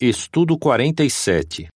Estudo 0.00 0.56
47 0.56 1.66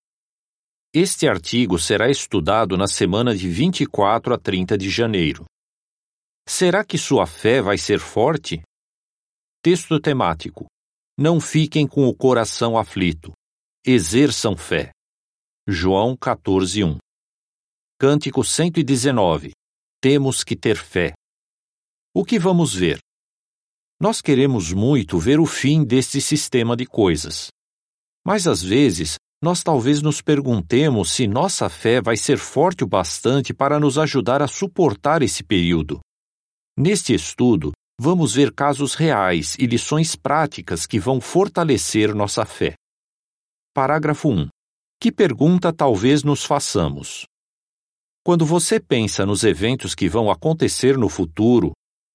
Este 0.94 1.26
artigo 1.26 1.76
será 1.76 2.08
estudado 2.08 2.76
na 2.76 2.87
semana 2.87 3.34
de 3.34 3.48
24 3.48 4.33
a 4.33 4.38
30 4.38 4.79
de 4.79 4.88
janeiro. 4.88 5.45
Será 6.48 6.85
que 6.85 6.96
sua 6.96 7.27
fé 7.27 7.61
vai 7.61 7.77
ser 7.77 7.98
forte? 7.98 8.62
Texto 9.61 9.98
temático: 9.98 10.66
Não 11.19 11.40
fiquem 11.40 11.85
com 11.85 12.06
o 12.06 12.14
coração 12.14 12.79
aflito. 12.79 13.32
Exerçam 13.85 14.57
fé. 14.57 14.93
João 15.66 16.16
14:1. 16.16 16.98
Cântico 17.98 18.45
119. 18.45 19.50
Temos 20.00 20.45
que 20.45 20.54
ter 20.54 20.77
fé. 20.77 21.12
O 22.14 22.25
que 22.25 22.39
vamos 22.39 22.73
ver? 22.73 23.00
Nós 24.00 24.20
queremos 24.20 24.73
muito 24.73 25.18
ver 25.18 25.41
o 25.41 25.45
fim 25.45 25.82
deste 25.84 26.20
sistema 26.20 26.77
de 26.77 26.86
coisas. 26.86 27.50
Mas 28.25 28.46
às 28.46 28.62
vezes, 28.62 29.16
nós 29.43 29.62
talvez 29.62 30.00
nos 30.00 30.22
perguntemos 30.22 31.11
se 31.11 31.26
nossa 31.26 31.68
fé 31.68 32.00
vai 32.00 32.17
ser 32.17 32.39
forte 32.39 32.84
o 32.84 32.86
bastante 32.86 33.53
para 33.53 33.81
nos 33.81 33.98
ajudar 33.98 34.41
a 34.41 34.47
suportar 34.47 35.20
esse 35.22 35.42
período. 35.42 36.00
Neste 36.78 37.12
estudo, 37.12 37.72
vamos 38.00 38.34
ver 38.34 38.53
casos 38.53 38.95
reais 38.95 39.56
e 39.58 39.67
lições 39.67 40.14
práticas 40.14 40.86
que 40.86 41.00
vão 41.00 41.20
fortalecer 41.20 42.14
nossa 42.14 42.45
fé. 42.45 42.75
Parágrafo 43.75 44.28
1. 44.28 44.48
Que 45.00 45.11
pergunta 45.11 45.73
talvez 45.73 46.23
nos 46.23 46.45
façamos? 46.45 47.25
Quando 48.25 48.47
você 48.47 48.78
pensa 48.78 49.27
nos 49.27 49.42
eventos 49.42 49.97
que 49.97 50.09
vão 50.09 50.31
acontecer 50.31 50.97
no 50.97 51.09
futuro, 51.09 51.73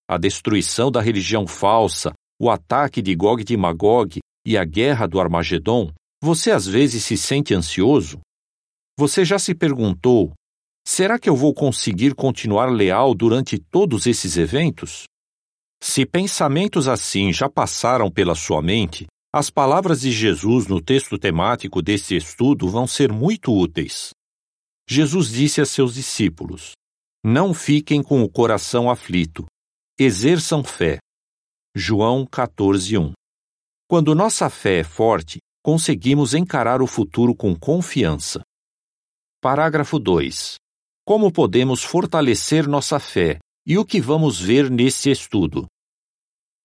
a 0.10 0.18
destruição 0.18 0.90
da 0.90 1.02
religião 1.02 1.46
falsa, 1.46 2.14
o 2.40 2.50
ataque 2.50 3.02
de 3.02 3.14
Gog 3.14 3.44
de 3.44 3.58
Magog 3.58 4.20
e 4.46 4.58
a 4.58 4.64
guerra 4.64 5.06
do 5.06 5.20
Armagedon, 5.20 5.92
você 6.22 6.52
às 6.52 6.66
vezes 6.66 7.04
se 7.04 7.18
sente 7.18 7.54
ansioso? 7.54 8.20
Você 8.98 9.24
já 9.24 9.38
se 9.38 9.54
perguntou: 9.54 10.34
será 10.88 11.20
que 11.20 11.30
eu 11.30 11.36
vou 11.36 11.54
conseguir 11.54 12.16
continuar 12.16 12.72
leal 12.72 13.14
durante 13.14 13.58
todos 13.60 14.08
esses 14.08 14.38
eventos? 14.38 15.04
Se 15.82 16.06
pensamentos 16.06 16.88
assim 16.88 17.32
já 17.32 17.50
passaram 17.50 18.10
pela 18.12 18.34
sua 18.34 18.62
mente, 18.62 19.06
as 19.34 19.50
palavras 19.50 20.02
de 20.02 20.12
Jesus 20.12 20.66
no 20.68 20.82
texto 20.82 21.20
temático 21.20 21.82
deste 21.82 22.16
estudo 22.16 22.68
vão 22.68 22.88
ser 22.88 23.12
muito 23.12 23.54
úteis. 23.54 24.10
Jesus 24.90 25.30
disse 25.30 25.62
a 25.62 25.66
seus 25.66 25.94
discípulos: 25.94 26.72
Não 27.24 27.54
fiquem 27.54 28.02
com 28.02 28.24
o 28.24 28.30
coração 28.30 28.90
aflito, 28.90 29.46
Exerçam 30.00 30.64
fé. 30.64 31.00
João 31.76 32.24
14:1. 32.24 33.14
Quando 33.90 34.14
nossa 34.14 34.48
fé 34.48 34.82
é 34.82 34.84
forte, 34.84 35.40
conseguimos 35.68 36.34
encarar 36.34 36.82
o 36.82 36.88
futuro 36.88 37.36
com 37.36 37.54
confiança. 37.54 38.42
Parágrafo 39.42 40.00
2. 40.00 40.56
Como 41.06 41.30
podemos 41.30 41.84
fortalecer 41.84 42.66
nossa 42.70 43.02
fé 43.02 43.40
e 43.66 43.78
o 43.78 43.84
que 43.84 44.00
vamos 44.00 44.40
ver 44.40 44.72
nesse 44.72 45.12
estudo? 45.12 45.66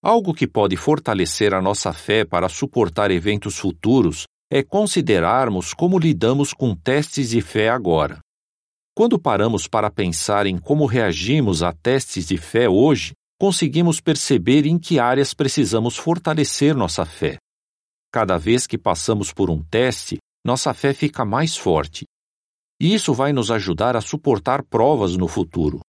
Algo 0.00 0.32
que 0.32 0.46
pode 0.46 0.76
fortalecer 0.76 1.52
a 1.52 1.60
nossa 1.60 1.92
fé 1.92 2.24
para 2.24 2.48
suportar 2.48 3.10
eventos 3.10 3.58
futuros 3.58 4.22
é 4.48 4.62
considerarmos 4.62 5.74
como 5.74 5.98
lidamos 5.98 6.52
com 6.52 6.72
testes 6.72 7.30
de 7.30 7.42
fé 7.42 7.70
agora. 7.70 8.20
Quando 8.94 9.18
paramos 9.18 9.66
para 9.66 9.90
pensar 9.90 10.46
em 10.46 10.56
como 10.56 10.86
reagimos 10.86 11.64
a 11.64 11.72
testes 11.72 12.28
de 12.28 12.38
fé 12.38 12.68
hoje, 12.68 13.14
conseguimos 13.36 14.00
perceber 14.00 14.64
em 14.64 14.78
que 14.78 15.00
áreas 15.00 15.34
precisamos 15.34 15.96
fortalecer 15.96 16.76
nossa 16.76 17.04
fé. 17.04 17.36
Cada 18.12 18.36
vez 18.36 18.66
que 18.66 18.76
passamos 18.76 19.32
por 19.32 19.48
um 19.48 19.62
teste, 19.62 20.18
nossa 20.44 20.74
fé 20.74 20.92
fica 20.92 21.24
mais 21.24 21.56
forte. 21.56 22.04
E 22.78 22.92
isso 22.92 23.14
vai 23.14 23.32
nos 23.32 23.50
ajudar 23.50 23.96
a 23.96 24.02
suportar 24.02 24.62
provas 24.62 25.16
no 25.16 25.26
futuro. 25.26 25.80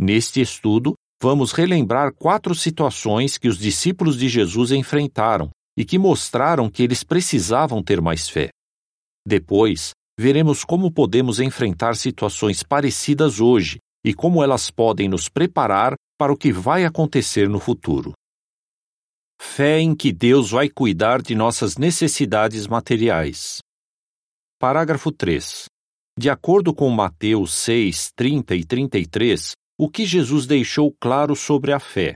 Neste 0.00 0.40
estudo, 0.40 0.94
vamos 1.22 1.52
relembrar 1.52 2.12
quatro 2.12 2.56
situações 2.56 3.38
que 3.38 3.46
os 3.46 3.56
discípulos 3.56 4.18
de 4.18 4.28
Jesus 4.28 4.72
enfrentaram 4.72 5.48
e 5.78 5.84
que 5.84 5.96
mostraram 5.96 6.68
que 6.68 6.82
eles 6.82 7.04
precisavam 7.04 7.82
ter 7.82 8.00
mais 8.00 8.28
fé. 8.28 8.48
Depois, 9.24 9.92
veremos 10.18 10.64
como 10.64 10.90
podemos 10.90 11.38
enfrentar 11.38 11.94
situações 11.94 12.64
parecidas 12.64 13.38
hoje 13.38 13.78
e 14.04 14.12
como 14.12 14.42
elas 14.42 14.72
podem 14.72 15.08
nos 15.08 15.28
preparar 15.28 15.94
para 16.18 16.32
o 16.32 16.36
que 16.36 16.52
vai 16.52 16.84
acontecer 16.84 17.48
no 17.48 17.60
futuro. 17.60 18.12
Fé 19.40 19.80
em 19.80 19.94
que 19.94 20.12
Deus 20.12 20.50
vai 20.50 20.68
cuidar 20.68 21.22
de 21.22 21.34
nossas 21.34 21.76
necessidades 21.76 22.66
materiais. 22.66 23.58
Parágrafo 24.58 25.12
3. 25.12 25.66
De 26.18 26.30
acordo 26.30 26.74
com 26.74 26.88
Mateus 26.90 27.52
6, 27.54 28.12
30 28.14 28.54
e 28.54 28.64
33, 28.64 29.52
o 29.78 29.88
que 29.88 30.06
Jesus 30.06 30.46
deixou 30.46 30.94
claro 31.00 31.34
sobre 31.34 31.72
a 31.72 31.80
fé. 31.80 32.14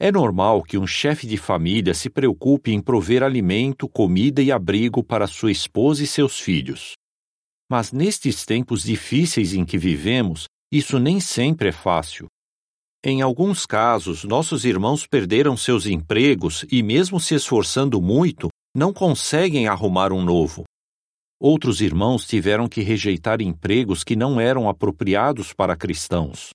É 0.00 0.12
normal 0.12 0.62
que 0.62 0.78
um 0.78 0.86
chefe 0.86 1.26
de 1.26 1.36
família 1.36 1.94
se 1.94 2.08
preocupe 2.08 2.72
em 2.72 2.80
prover 2.80 3.22
alimento, 3.22 3.88
comida 3.88 4.40
e 4.42 4.52
abrigo 4.52 5.02
para 5.02 5.26
sua 5.26 5.50
esposa 5.50 6.04
e 6.04 6.06
seus 6.06 6.38
filhos. 6.38 6.92
Mas 7.70 7.92
nestes 7.92 8.44
tempos 8.44 8.82
difíceis 8.82 9.54
em 9.54 9.64
que 9.64 9.76
vivemos, 9.76 10.46
isso 10.72 10.98
nem 10.98 11.20
sempre 11.20 11.68
é 11.68 11.72
fácil. 11.72 12.28
Em 13.04 13.22
alguns 13.22 13.64
casos, 13.64 14.24
nossos 14.24 14.64
irmãos 14.64 15.06
perderam 15.06 15.56
seus 15.56 15.86
empregos 15.86 16.64
e, 16.70 16.82
mesmo 16.82 17.20
se 17.20 17.34
esforçando 17.34 18.02
muito, 18.02 18.48
não 18.76 18.92
conseguem 18.92 19.68
arrumar 19.68 20.12
um 20.12 20.22
novo. 20.22 20.64
Outros 21.40 21.80
irmãos 21.80 22.26
tiveram 22.26 22.68
que 22.68 22.80
rejeitar 22.80 23.40
empregos 23.40 24.02
que 24.02 24.16
não 24.16 24.40
eram 24.40 24.68
apropriados 24.68 25.52
para 25.52 25.76
cristãos. 25.76 26.50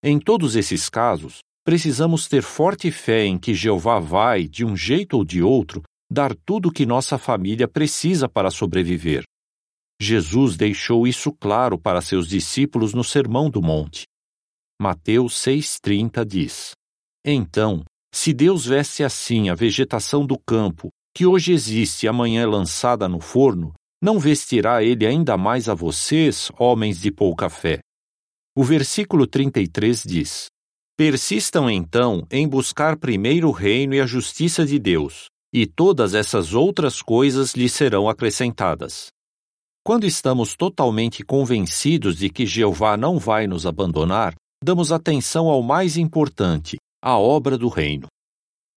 Em 0.00 0.20
todos 0.20 0.54
esses 0.54 0.88
casos, 0.88 1.38
precisamos 1.64 2.28
ter 2.28 2.42
forte 2.42 2.92
fé 2.92 3.24
em 3.24 3.36
que 3.36 3.52
Jeová 3.52 3.98
vai, 3.98 4.46
de 4.46 4.64
um 4.64 4.76
jeito 4.76 5.16
ou 5.16 5.24
de 5.24 5.42
outro, 5.42 5.82
dar 6.08 6.36
tudo 6.46 6.68
o 6.68 6.72
que 6.72 6.86
nossa 6.86 7.18
família 7.18 7.66
precisa 7.66 8.28
para 8.28 8.50
sobreviver. 8.50 9.24
Jesus 10.00 10.56
deixou 10.56 11.04
isso 11.04 11.32
claro 11.32 11.76
para 11.76 12.00
seus 12.00 12.28
discípulos 12.28 12.94
no 12.94 13.02
Sermão 13.02 13.50
do 13.50 13.60
Monte. 13.60 14.04
Mateus 14.80 15.34
6,30 15.34 16.24
diz: 16.24 16.72
Então, 17.24 17.84
se 18.12 18.32
Deus 18.32 18.66
veste 18.66 19.04
assim 19.04 19.48
a 19.48 19.54
vegetação 19.54 20.26
do 20.26 20.36
campo, 20.36 20.88
que 21.14 21.24
hoje 21.24 21.52
existe 21.52 22.04
e 22.04 22.08
amanhã 22.08 22.42
é 22.42 22.46
lançada 22.46 23.08
no 23.08 23.20
forno, 23.20 23.72
não 24.02 24.18
vestirá 24.18 24.82
ele 24.82 25.06
ainda 25.06 25.36
mais 25.36 25.68
a 25.68 25.74
vocês, 25.74 26.50
homens 26.58 27.00
de 27.00 27.12
pouca 27.12 27.48
fé? 27.48 27.78
O 28.56 28.64
versículo 28.64 29.26
33 29.26 30.02
diz: 30.02 30.46
Persistam 30.96 31.70
então 31.70 32.26
em 32.30 32.46
buscar 32.48 32.96
primeiro 32.96 33.48
o 33.48 33.52
reino 33.52 33.94
e 33.94 34.00
a 34.00 34.06
justiça 34.06 34.66
de 34.66 34.78
Deus, 34.78 35.26
e 35.52 35.66
todas 35.66 36.14
essas 36.14 36.52
outras 36.52 37.00
coisas 37.00 37.54
lhes 37.54 37.72
serão 37.72 38.08
acrescentadas. 38.08 39.08
Quando 39.84 40.04
estamos 40.04 40.56
totalmente 40.56 41.22
convencidos 41.22 42.16
de 42.16 42.28
que 42.28 42.44
Jeová 42.44 42.96
não 42.96 43.18
vai 43.18 43.46
nos 43.46 43.66
abandonar, 43.66 44.34
damos 44.64 44.90
atenção 44.90 45.48
ao 45.48 45.62
mais 45.62 45.98
importante, 45.98 46.78
a 47.02 47.18
obra 47.18 47.58
do 47.58 47.68
reino. 47.68 48.06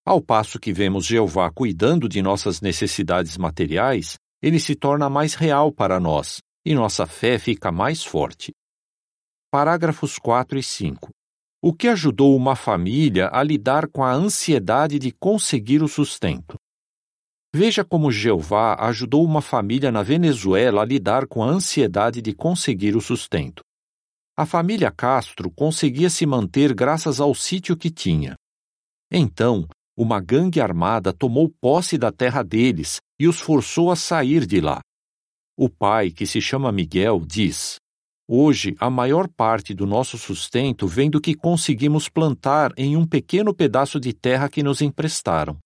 Ao 0.05 0.21
passo 0.21 0.59
que 0.59 0.73
vemos 0.73 1.05
Jeová 1.05 1.49
cuidando 1.49 2.09
de 2.09 2.21
nossas 2.21 2.59
necessidades 2.59 3.37
materiais, 3.37 4.15
ele 4.41 4.59
se 4.59 4.75
torna 4.75 5.09
mais 5.09 5.33
real 5.33 5.71
para 5.71 5.97
nós 5.97 6.39
e 6.65 6.75
nossa 6.75 7.07
fé 7.07 7.39
fica 7.39 7.71
mais 7.71 8.03
forte. 8.03 8.51
Parágrafos 9.49 10.19
4 10.19 10.59
e 10.59 10.63
5. 10.63 11.09
O 11.63 11.73
que 11.73 11.87
ajudou 11.87 12.35
uma 12.35 12.55
família 12.57 13.29
a 13.31 13.41
lidar 13.41 13.87
com 13.87 14.03
a 14.03 14.11
ansiedade 14.11 14.99
de 14.99 15.13
conseguir 15.13 15.81
o 15.81 15.87
sustento? 15.87 16.57
Veja 17.55 17.85
como 17.85 18.11
Jeová 18.11 18.75
ajudou 18.81 19.23
uma 19.23 19.41
família 19.41 19.89
na 19.89 20.03
Venezuela 20.03 20.81
a 20.81 20.85
lidar 20.85 21.27
com 21.27 21.41
a 21.41 21.47
ansiedade 21.47 22.21
de 22.21 22.33
conseguir 22.33 22.93
o 22.93 23.01
sustento. 23.01 23.63
A 24.39 24.45
família 24.45 24.91
Castro 24.91 25.49
conseguia 25.49 26.11
se 26.11 26.23
manter 26.23 26.71
graças 26.71 27.19
ao 27.19 27.33
sítio 27.33 27.75
que 27.75 27.89
tinha. 27.89 28.35
Então, 29.11 29.67
uma 29.97 30.21
gangue 30.21 30.61
armada 30.61 31.11
tomou 31.11 31.49
posse 31.59 31.97
da 31.97 32.11
terra 32.11 32.43
deles 32.43 33.01
e 33.19 33.27
os 33.27 33.41
forçou 33.41 33.89
a 33.89 33.95
sair 33.95 34.45
de 34.45 34.61
lá. 34.61 34.79
O 35.57 35.67
pai, 35.67 36.11
que 36.11 36.27
se 36.27 36.39
chama 36.39 36.71
Miguel, 36.71 37.19
diz: 37.25 37.77
Hoje, 38.29 38.75
a 38.79 38.91
maior 38.91 39.27
parte 39.27 39.73
do 39.73 39.87
nosso 39.87 40.19
sustento 40.19 40.85
vem 40.85 41.09
do 41.09 41.19
que 41.19 41.33
conseguimos 41.33 42.07
plantar 42.07 42.71
em 42.77 42.95
um 42.95 43.07
pequeno 43.07 43.55
pedaço 43.55 43.99
de 43.99 44.13
terra 44.13 44.47
que 44.47 44.61
nos 44.61 44.83
emprestaram. 44.83 45.57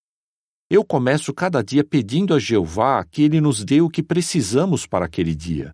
Eu 0.70 0.82
começo 0.82 1.34
cada 1.34 1.62
dia 1.62 1.84
pedindo 1.84 2.32
a 2.32 2.38
Jeová 2.38 3.04
que 3.04 3.22
ele 3.22 3.38
nos 3.38 3.62
dê 3.62 3.82
o 3.82 3.90
que 3.90 4.02
precisamos 4.02 4.86
para 4.86 5.04
aquele 5.04 5.34
dia. 5.34 5.72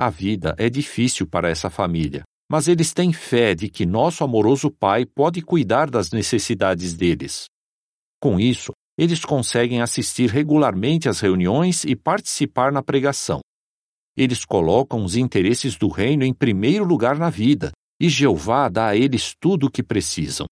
A 0.00 0.08
vida 0.08 0.54
é 0.56 0.70
difícil 0.70 1.26
para 1.26 1.50
essa 1.50 1.68
família, 1.68 2.22
mas 2.50 2.68
eles 2.68 2.94
têm 2.94 3.12
fé 3.12 3.54
de 3.54 3.68
que 3.68 3.84
nosso 3.84 4.24
amoroso 4.24 4.70
Pai 4.70 5.04
pode 5.04 5.42
cuidar 5.42 5.90
das 5.90 6.10
necessidades 6.10 6.94
deles. 6.94 7.44
Com 8.18 8.40
isso, 8.40 8.72
Eles 9.00 9.24
conseguem 9.24 9.80
assistir 9.80 10.28
regularmente 10.28 11.08
às 11.08 11.20
reuniões 11.20 11.84
e 11.84 11.96
participar 11.96 12.70
na 12.70 12.82
pregação. 12.82 13.40
Eles 14.14 14.44
colocam 14.44 15.02
os 15.02 15.16
interesses 15.16 15.74
do 15.74 15.88
reino 15.88 16.22
em 16.22 16.34
primeiro 16.34 16.84
lugar 16.84 17.18
na 17.18 17.30
vida, 17.30 17.72
e 17.98 18.10
Jeová 18.10 18.68
dá 18.68 18.88
a 18.88 18.96
eles 18.96 19.32
tudo 19.40 19.68
o 19.68 19.70
que 19.70 19.82
precisam. 19.82 20.44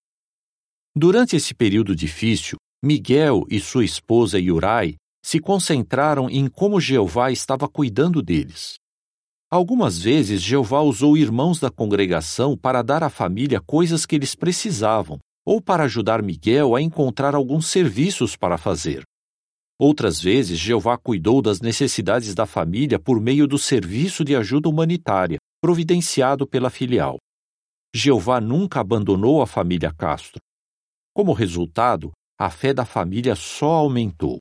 Durante 0.97 1.37
esse 1.37 1.55
período 1.55 1.95
difícil, 1.95 2.57
Miguel 2.83 3.45
e 3.51 3.61
sua 3.61 3.85
esposa 3.85 4.41
Yurai 4.41 4.95
se 5.23 5.39
concentraram 5.39 6.31
em 6.31 6.49
como 6.49 6.81
Jeová 6.81 7.31
estava 7.31 7.69
cuidando 7.69 8.23
deles. 8.23 8.77
Algumas 9.51 9.99
vezes 9.99 10.43
Jeová 10.43 10.83
usou 10.83 11.17
irmãos 11.17 11.59
da 11.59 11.71
congregação 11.71 12.55
para 12.55 12.83
dar 12.83 13.03
à 13.03 13.09
família 13.09 13.63
coisas 13.63 14.05
que 14.05 14.15
eles 14.15 14.35
precisavam, 14.35 15.19
ou 15.43 15.59
para 15.59 15.85
ajudar 15.85 16.23
Miguel 16.23 16.77
a 16.77 16.83
encontrar 16.83 17.35
alguns 17.35 17.69
serviços 17.69 18.37
para 18.37 18.59
fazer. 18.59 19.05
Outras 19.81 20.21
vezes, 20.21 20.59
Jeová 20.59 20.99
cuidou 20.99 21.41
das 21.41 21.63
necessidades 21.63 22.35
da 22.35 22.45
família 22.45 22.99
por 22.99 23.19
meio 23.19 23.47
do 23.47 23.57
serviço 23.59 24.23
de 24.23 24.37
ajuda 24.37 24.69
humanitária, 24.69 25.39
providenciado 25.63 26.47
pela 26.47 26.69
filial. 26.69 27.17
Jeová 27.95 28.43
nunca 28.43 28.81
abandonou 28.81 29.41
a 29.41 29.47
família 29.47 29.95
Castro. 29.95 30.43
Como 31.15 31.33
resultado, 31.33 32.13
a 32.39 32.51
fé 32.51 32.75
da 32.75 32.85
família 32.85 33.35
só 33.35 33.77
aumentou. 33.77 34.41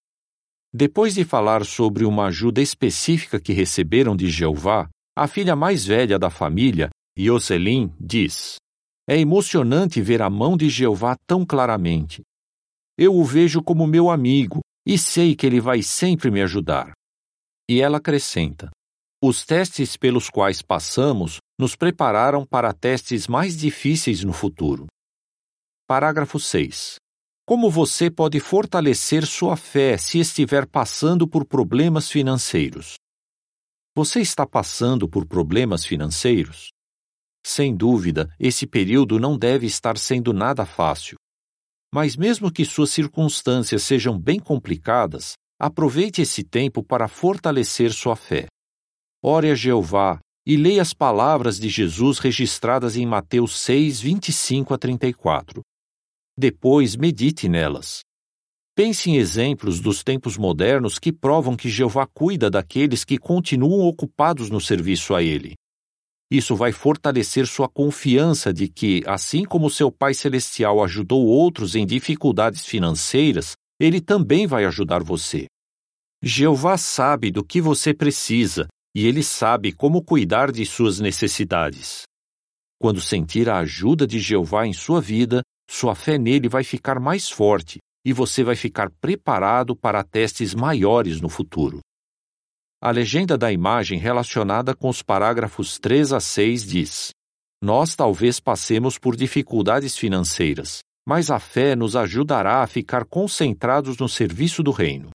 Depois 0.74 1.16
de 1.16 1.24
falar 1.24 1.66
sobre 1.66 2.04
uma 2.04 2.26
ajuda 2.26 2.62
específica 2.62 3.40
que 3.40 3.54
receberam 3.54 4.14
de 4.14 4.30
Jeová, 4.30 4.90
a 5.18 5.26
filha 5.26 5.56
mais 5.56 5.84
velha 5.84 6.20
da 6.20 6.30
família, 6.30 6.92
Yoselin, 7.18 7.92
diz: 8.00 8.58
É 9.10 9.18
emocionante 9.18 10.00
ver 10.00 10.22
a 10.22 10.30
mão 10.30 10.56
de 10.56 10.70
Jeová 10.70 11.16
tão 11.28 11.44
claramente. 11.44 12.22
Eu 12.96 13.16
o 13.16 13.26
vejo 13.26 13.64
como 13.64 13.88
meu 13.88 14.12
amigo 14.12 14.60
e 14.86 14.96
sei 14.96 15.36
que 15.36 15.48
ele 15.48 15.60
vai 15.60 15.82
sempre 15.82 16.30
me 16.30 16.40
ajudar. 16.44 16.92
E 17.68 17.82
ela 17.82 17.98
acrescenta: 17.98 18.70
Os 19.20 19.44
testes 19.44 19.98
pelos 19.98 20.30
quais 20.30 20.62
passamos 20.62 21.40
nos 21.60 21.76
prepararam 21.76 22.46
para 22.46 22.72
testes 22.72 23.28
mais 23.28 23.58
difíceis 23.58 24.24
no 24.24 24.34
futuro. 24.34 24.86
Parágrafo 25.88 26.40
6. 26.40 26.98
Como 27.44 27.72
você 27.72 28.12
pode 28.12 28.40
fortalecer 28.40 29.26
sua 29.26 29.58
fé 29.58 29.98
se 29.98 30.20
estiver 30.20 30.68
passando 30.68 31.28
por 31.28 31.44
problemas 31.44 32.12
financeiros? 32.12 32.98
Você 33.98 34.20
está 34.20 34.46
passando 34.46 35.10
por 35.10 35.26
problemas 35.26 35.84
financeiros? 35.84 36.70
Sem 37.44 37.76
dúvida, 37.76 38.32
esse 38.40 38.68
período 38.68 39.20
não 39.20 39.36
deve 39.36 39.66
estar 39.66 39.98
sendo 39.98 40.32
nada 40.32 40.68
fácil. 40.68 41.18
Mas, 41.92 42.16
mesmo 42.16 42.52
que 42.52 42.64
suas 42.64 42.92
circunstâncias 42.92 43.82
sejam 43.82 44.16
bem 44.16 44.40
complicadas, 44.40 45.34
aproveite 45.60 46.22
esse 46.22 46.44
tempo 46.44 46.84
para 46.84 47.08
fortalecer 47.08 47.92
sua 47.92 48.16
fé. 48.16 48.46
Ore 49.20 49.50
a 49.50 49.56
Jeová 49.56 50.20
e 50.46 50.56
leia 50.56 50.84
as 50.84 50.94
palavras 50.94 51.60
de 51.60 51.68
Jesus 51.68 52.20
registradas 52.20 52.96
em 52.96 53.06
Mateus 53.08 53.60
6, 53.62 54.00
25 54.00 54.76
a 54.76 54.78
34. 54.78 55.62
Depois, 56.38 56.96
medite 56.96 57.50
nelas. 57.50 58.02
Pense 58.78 59.10
em 59.10 59.16
exemplos 59.16 59.80
dos 59.80 60.04
tempos 60.04 60.38
modernos 60.38 61.00
que 61.00 61.12
provam 61.12 61.58
que 61.58 61.68
Jeová 61.68 62.06
cuida 62.06 62.48
daqueles 62.48 63.04
que 63.04 63.18
continuam 63.18 63.88
ocupados 63.88 64.52
no 64.52 64.62
serviço 64.62 65.16
a 65.16 65.24
Ele. 65.24 65.56
Isso 66.30 66.56
vai 66.56 66.72
fortalecer 66.72 67.48
sua 67.48 67.68
confiança 67.68 68.54
de 68.54 68.68
que, 68.68 69.02
assim 69.08 69.44
como 69.46 69.68
seu 69.72 69.92
Pai 69.92 70.14
Celestial 70.14 70.84
ajudou 70.84 71.26
outros 71.26 71.74
em 71.76 71.88
dificuldades 71.88 72.68
financeiras, 72.68 73.54
Ele 73.80 74.00
também 74.00 74.46
vai 74.46 74.64
ajudar 74.66 75.02
você. 75.02 75.48
Jeová 76.22 76.78
sabe 76.78 77.32
do 77.32 77.44
que 77.44 77.60
você 77.60 77.96
precisa 77.96 78.68
e 78.96 79.08
Ele 79.08 79.24
sabe 79.24 79.72
como 79.72 80.04
cuidar 80.04 80.52
de 80.52 80.64
suas 80.68 81.00
necessidades. 81.00 82.04
Quando 82.80 83.02
sentir 83.02 83.50
a 83.50 83.58
ajuda 83.58 84.06
de 84.06 84.20
Jeová 84.20 84.68
em 84.68 84.74
sua 84.74 85.02
vida, 85.02 85.42
sua 85.68 85.96
fé 85.96 86.20
nele 86.20 86.48
vai 86.48 86.64
ficar 86.64 87.00
mais 87.00 87.28
forte 87.28 87.80
e 88.08 88.14
você 88.14 88.42
vai 88.42 88.56
ficar 88.56 88.90
preparado 89.02 89.76
para 89.76 90.02
testes 90.02 90.56
maiores 90.56 91.20
no 91.20 91.28
futuro. 91.28 91.82
A 92.82 92.90
legenda 92.90 93.38
da 93.38 93.52
imagem 93.52 94.00
relacionada 94.00 94.74
com 94.74 94.88
os 94.88 95.04
parágrafos 95.04 95.78
3 95.78 96.14
a 96.14 96.22
6 96.22 96.64
diz: 96.64 97.12
Nós 97.62 97.98
talvez 97.98 98.40
passemos 98.40 98.98
por 98.98 99.14
dificuldades 99.14 99.98
financeiras, 99.98 100.80
mas 101.06 101.30
a 101.30 101.38
fé 101.38 101.76
nos 101.76 101.98
ajudará 101.98 102.64
a 102.64 102.68
ficar 102.68 103.04
concentrados 103.04 103.98
no 103.98 104.08
serviço 104.08 104.64
do 104.64 104.72
reino. 104.72 105.10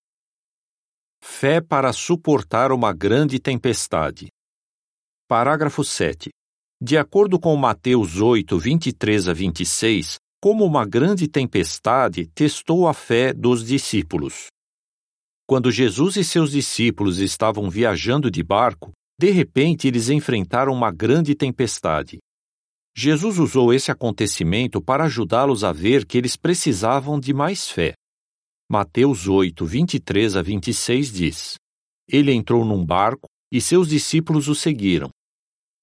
Fé 1.25 1.63
para 1.63 1.95
suportar 1.95 2.73
uma 2.73 2.93
grande 2.93 3.39
tempestade. 3.39 4.29
Parágrafo 5.27 5.83
7. 5.83 6.29
De 6.79 6.99
acordo 6.99 7.41
com 7.41 7.57
Mateus 7.57 8.21
8, 8.21 8.59
23 8.59 9.29
a 9.29 9.33
26, 9.33 10.19
como 10.43 10.65
uma 10.65 10.85
grande 10.85 11.29
tempestade 11.29 12.27
testou 12.27 12.89
a 12.89 12.93
fé 12.93 13.33
dos 13.33 13.65
discípulos. 13.65 14.49
Quando 15.47 15.71
Jesus 15.71 16.17
e 16.17 16.25
seus 16.25 16.51
discípulos 16.51 17.19
estavam 17.19 17.71
viajando 17.71 18.29
de 18.29 18.43
barco, 18.43 18.91
de 19.17 19.31
repente 19.31 19.87
eles 19.87 20.09
enfrentaram 20.09 20.73
uma 20.73 20.91
grande 20.91 21.37
tempestade. 21.37 22.19
Jesus 22.93 23.39
usou 23.39 23.73
esse 23.73 23.93
acontecimento 23.93 24.83
para 24.83 25.05
ajudá-los 25.05 25.63
a 25.63 25.71
ver 25.71 26.05
que 26.05 26.19
eles 26.19 26.35
precisavam 26.35 27.21
de 27.21 27.33
mais 27.33 27.69
fé. 27.69 27.95
Mateus 28.69 29.29
8, 29.29 29.65
23 29.65 30.35
a 30.35 30.43
26 30.43 31.13
diz: 31.13 31.55
Ele 32.09 32.33
entrou 32.33 32.65
num 32.65 32.85
barco 32.85 33.29
e 33.53 33.61
seus 33.61 33.89
discípulos 33.89 34.49
o 34.49 34.57
seguiram. 34.57 35.09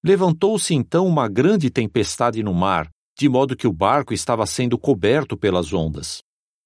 Levantou-se 0.04 0.74
então 0.74 1.08
uma 1.08 1.30
grande 1.30 1.70
tempestade 1.70 2.44
no 2.44 2.54
mar, 2.54 2.90
de 3.20 3.28
modo 3.28 3.54
que 3.54 3.68
o 3.68 3.74
barco 3.74 4.14
estava 4.14 4.46
sendo 4.46 4.80
coberto 4.80 5.36
pelas 5.36 5.74
ondas. 5.74 6.20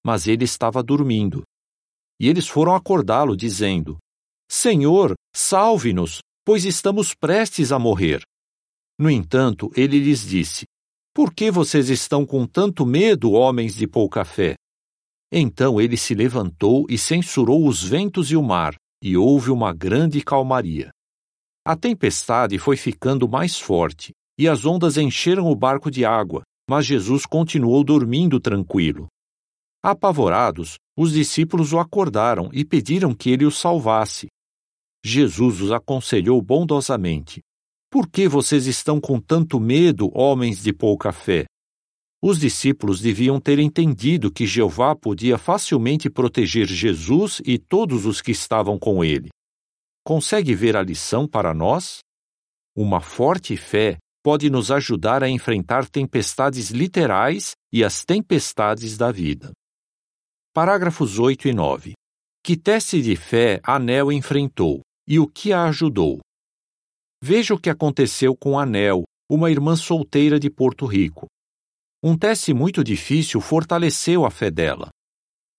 Mas 0.05 0.27
ele 0.27 0.43
estava 0.43 0.83
dormindo. 0.83 1.41
E 2.21 2.29
eles 2.29 2.47
foram 2.47 2.75
acordá-lo, 2.75 3.35
dizendo: 3.35 3.97
Senhor, 4.47 5.15
salve-nos, 5.35 6.19
pois 6.45 6.63
estamos 6.63 7.15
prestes 7.15 7.71
a 7.71 7.79
morrer. 7.79 8.21
No 8.99 9.09
entanto, 9.09 9.71
ele 9.75 9.97
lhes 9.97 10.21
disse: 10.21 10.65
Por 11.11 11.33
que 11.33 11.49
vocês 11.49 11.89
estão 11.89 12.23
com 12.23 12.45
tanto 12.45 12.85
medo, 12.85 13.31
homens 13.31 13.73
de 13.73 13.87
pouca 13.87 14.23
fé? 14.23 14.53
Então 15.31 15.81
ele 15.81 15.97
se 15.97 16.13
levantou 16.13 16.85
e 16.87 16.99
censurou 16.99 17.67
os 17.67 17.83
ventos 17.83 18.29
e 18.29 18.35
o 18.35 18.43
mar, 18.43 18.75
e 19.01 19.17
houve 19.17 19.49
uma 19.49 19.73
grande 19.73 20.23
calmaria. 20.23 20.91
A 21.65 21.75
tempestade 21.75 22.59
foi 22.59 22.77
ficando 22.77 23.27
mais 23.27 23.59
forte, 23.59 24.13
e 24.37 24.47
as 24.47 24.65
ondas 24.65 24.97
encheram 24.97 25.47
o 25.47 25.55
barco 25.55 25.91
de 25.91 26.05
água, 26.05 26.43
mas 26.69 26.85
Jesus 26.85 27.25
continuou 27.25 27.83
dormindo 27.83 28.39
tranquilo. 28.39 29.07
Apavorados, 29.83 30.75
os 30.97 31.11
discípulos 31.11 31.73
o 31.73 31.79
acordaram 31.79 32.49
e 32.53 32.63
pediram 32.63 33.13
que 33.13 33.29
ele 33.29 33.45
os 33.45 33.57
salvasse. 33.57 34.27
Jesus 35.05 35.59
os 35.59 35.71
aconselhou 35.71 36.41
bondosamente: 36.41 37.41
Por 37.91 38.09
que 38.09 38.27
vocês 38.27 38.65
estão 38.65 39.01
com 39.01 39.19
tanto 39.19 39.59
medo, 39.59 40.09
homens 40.13 40.63
de 40.63 40.71
pouca 40.71 41.11
fé? 41.11 41.45
Os 42.21 42.39
discípulos 42.39 43.01
deviam 43.01 43.37
ter 43.37 43.59
entendido 43.59 44.31
que 44.31 44.47
Jeová 44.47 44.95
podia 44.95 45.37
facilmente 45.37 46.09
proteger 46.09 46.65
Jesus 46.65 47.41
e 47.45 47.59
todos 47.59 48.05
os 48.05 48.21
que 48.21 48.31
estavam 48.31 48.79
com 48.79 49.03
ele. 49.03 49.27
Consegue 50.05 50.55
ver 50.55 50.77
a 50.77 50.81
lição 50.81 51.27
para 51.27 51.53
nós? 51.53 51.99
Uma 52.73 53.01
forte 53.01 53.57
fé 53.57 53.97
pode 54.23 54.49
nos 54.49 54.71
ajudar 54.71 55.21
a 55.21 55.29
enfrentar 55.29 55.85
tempestades 55.87 56.71
literais 56.71 57.51
e 57.73 57.83
as 57.83 58.05
tempestades 58.05 58.97
da 58.97 59.11
vida. 59.11 59.51
Parágrafos 60.53 61.19
8 61.19 61.49
e 61.49 61.53
9. 61.53 61.93
Que 62.41 62.55
teste 62.55 63.01
de 63.01 63.17
fé 63.17 63.59
Anel 63.63 64.11
enfrentou 64.11 64.81
e 65.05 65.19
o 65.19 65.27
que 65.27 65.51
a 65.51 65.65
ajudou? 65.65 66.19
Veja 67.21 67.53
o 67.53 67.59
que 67.59 67.69
aconteceu 67.69 68.35
com 68.35 68.57
Anel, 68.57 69.03
uma 69.29 69.51
irmã 69.51 69.75
solteira 69.75 70.39
de 70.39 70.49
Porto 70.49 70.85
Rico. 70.85 71.27
Um 72.01 72.17
teste 72.17 72.53
muito 72.53 72.83
difícil 72.83 73.41
fortaleceu 73.41 74.25
a 74.25 74.31
fé 74.31 74.49
dela. 74.49 74.89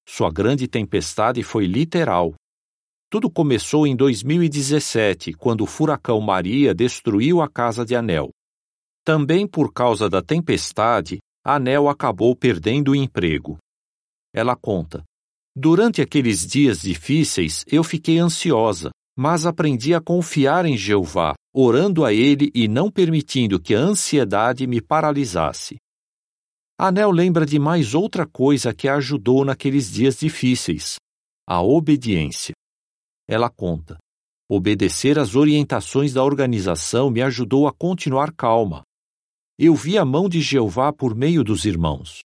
Sua 0.07 0.31
grande 0.31 0.69
tempestade 0.69 1.43
foi 1.43 1.67
literal. 1.67 2.35
Tudo 3.11 3.31
começou 3.31 3.87
em 3.87 3.97
2017, 3.97 5.33
quando 5.35 5.63
o 5.63 5.67
furacão 5.67 6.21
Maria 6.21 6.75
destruiu 6.75 7.41
a 7.41 7.49
casa 7.49 7.85
de 7.85 7.95
Anel. 7.95 8.31
Também 9.05 9.47
por 9.47 9.71
causa 9.71 10.09
da 10.09 10.23
tempestade, 10.23 11.19
Anel 11.45 11.91
acabou 11.91 12.35
perdendo 12.35 12.93
o 12.93 12.97
emprego. 12.97 13.59
Ela 14.35 14.57
conta: 14.57 15.05
Durante 15.55 16.01
aqueles 16.01 16.47
dias 16.47 16.81
difíceis, 16.81 17.65
eu 17.67 17.85
fiquei 17.85 18.19
ansiosa, 18.19 18.91
mas 19.17 19.45
aprendi 19.45 19.95
a 19.95 20.01
confiar 20.01 20.65
em 20.65 20.77
Jeová, 20.77 21.35
orando 21.55 22.03
a 22.03 22.15
Ele 22.15 22.51
e 22.55 22.67
não 22.67 22.91
permitindo 22.91 23.61
que 23.61 23.75
a 23.75 23.79
ansiedade 23.79 24.67
me 24.67 24.81
paralisasse. 24.81 25.77
Anel 26.81 27.11
lembra 27.11 27.45
de 27.45 27.59
mais 27.59 27.95
outra 27.95 28.27
coisa 28.27 28.75
que 28.75 28.89
a 28.89 28.97
ajudou 28.97 29.45
naqueles 29.45 29.93
dias 29.93 30.19
difíceis: 30.19 30.97
a 31.47 31.63
obediência. 31.63 32.55
Ela 33.29 33.51
conta: 33.51 33.99
obedecer 34.51 35.19
às 35.19 35.37
orientações 35.37 36.15
da 36.15 36.25
organização 36.25 37.11
me 37.11 37.21
ajudou 37.21 37.69
a 37.69 37.73
continuar 37.73 38.33
calma. 38.33 38.83
Eu 39.57 39.77
vi 39.77 39.97
a 39.97 40.05
mão 40.05 40.29
de 40.29 40.41
Jeová 40.41 40.93
por 40.93 41.15
meio 41.15 41.45
dos 41.45 41.65
irmãos. 41.65 42.19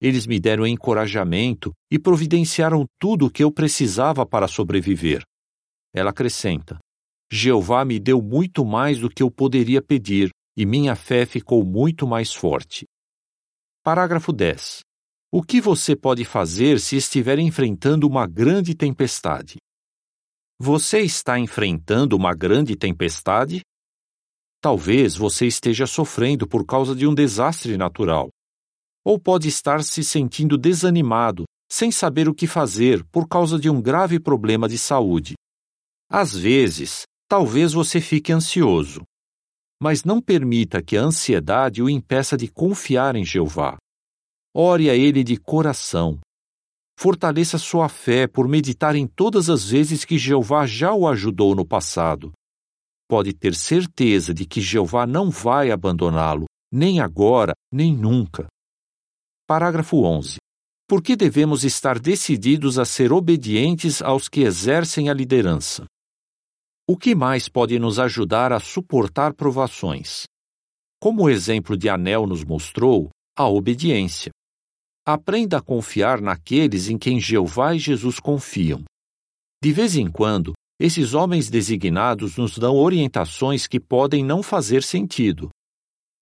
Eles 0.00 0.26
me 0.26 0.40
deram 0.40 0.66
encorajamento 0.66 1.72
e 1.88 1.96
providenciaram 1.96 2.84
tudo 2.98 3.26
o 3.26 3.30
que 3.30 3.44
eu 3.44 3.52
precisava 3.52 4.26
para 4.26 4.48
sobreviver. 4.48 5.22
Ela 5.94 6.10
acrescenta: 6.10 6.78
Jeová 7.32 7.84
me 7.84 8.00
deu 8.00 8.20
muito 8.20 8.64
mais 8.64 8.98
do 8.98 9.08
que 9.08 9.22
eu 9.22 9.30
poderia 9.30 9.80
pedir, 9.80 10.30
e 10.56 10.66
minha 10.66 10.96
fé 10.96 11.24
ficou 11.24 11.64
muito 11.64 12.04
mais 12.04 12.34
forte. 12.34 12.84
Parágrafo 13.84 14.32
10. 14.32 14.80
O 15.30 15.44
que 15.44 15.60
você 15.60 15.94
pode 15.94 16.24
fazer 16.24 16.80
se 16.80 16.96
estiver 16.96 17.38
enfrentando 17.38 18.08
uma 18.08 18.26
grande 18.26 18.74
tempestade? 18.74 19.56
Você 20.58 21.00
está 21.00 21.38
enfrentando 21.38 22.16
uma 22.16 22.34
grande 22.34 22.74
tempestade? 22.74 23.60
Talvez 24.66 25.14
você 25.14 25.46
esteja 25.46 25.86
sofrendo 25.86 26.44
por 26.44 26.66
causa 26.66 26.92
de 26.92 27.06
um 27.06 27.14
desastre 27.14 27.76
natural. 27.76 28.30
Ou 29.04 29.16
pode 29.16 29.46
estar 29.46 29.80
se 29.84 30.02
sentindo 30.02 30.58
desanimado, 30.58 31.44
sem 31.70 31.92
saber 31.92 32.28
o 32.28 32.34
que 32.34 32.48
fazer 32.48 33.04
por 33.12 33.28
causa 33.28 33.60
de 33.60 33.70
um 33.70 33.80
grave 33.80 34.18
problema 34.18 34.68
de 34.68 34.76
saúde. 34.76 35.34
Às 36.10 36.36
vezes, 36.36 37.02
talvez 37.28 37.72
você 37.72 38.00
fique 38.00 38.32
ansioso 38.32 39.04
mas 39.80 40.02
não 40.02 40.20
permita 40.20 40.82
que 40.82 40.96
a 40.96 41.02
ansiedade 41.02 41.80
o 41.80 41.88
impeça 41.88 42.36
de 42.36 42.48
confiar 42.48 43.14
em 43.14 43.24
Jeová. 43.24 43.76
Ore 44.52 44.90
a 44.90 44.96
Ele 44.96 45.22
de 45.22 45.36
coração. 45.36 46.18
Fortaleça 46.98 47.56
sua 47.56 47.88
fé 47.88 48.26
por 48.26 48.48
meditar 48.48 48.96
em 48.96 49.06
todas 49.06 49.48
as 49.48 49.70
vezes 49.70 50.04
que 50.04 50.18
Jeová 50.18 50.66
já 50.66 50.92
o 50.92 51.06
ajudou 51.06 51.54
no 51.54 51.64
passado. 51.64 52.32
Pode 53.08 53.32
ter 53.32 53.54
certeza 53.54 54.34
de 54.34 54.44
que 54.44 54.60
Jeová 54.60 55.06
não 55.06 55.30
vai 55.30 55.70
abandoná-lo, 55.70 56.46
nem 56.72 57.00
agora, 57.00 57.52
nem 57.72 57.96
nunca. 57.96 58.46
Parágrafo 59.46 60.02
11. 60.02 60.38
Por 60.88 61.02
que 61.02 61.14
devemos 61.14 61.64
estar 61.64 61.98
decididos 61.98 62.78
a 62.78 62.84
ser 62.84 63.12
obedientes 63.12 64.02
aos 64.02 64.28
que 64.28 64.40
exercem 64.40 65.08
a 65.08 65.14
liderança? 65.14 65.84
O 66.88 66.96
que 66.96 67.14
mais 67.14 67.48
pode 67.48 67.78
nos 67.78 67.98
ajudar 67.98 68.52
a 68.52 68.60
suportar 68.60 69.34
provações? 69.34 70.24
Como 71.00 71.24
o 71.24 71.30
exemplo 71.30 71.76
de 71.76 71.88
Anel 71.88 72.26
nos 72.26 72.44
mostrou, 72.44 73.10
a 73.36 73.48
obediência. 73.48 74.30
Aprenda 75.04 75.58
a 75.58 75.62
confiar 75.62 76.20
naqueles 76.20 76.88
em 76.88 76.98
quem 76.98 77.20
Jeová 77.20 77.74
e 77.74 77.78
Jesus 77.78 78.18
confiam. 78.18 78.82
De 79.62 79.72
vez 79.72 79.94
em 79.94 80.10
quando, 80.10 80.52
esses 80.78 81.14
homens 81.14 81.48
designados 81.48 82.36
nos 82.36 82.58
dão 82.58 82.76
orientações 82.76 83.66
que 83.66 83.80
podem 83.80 84.24
não 84.24 84.42
fazer 84.42 84.82
sentido. 84.82 85.48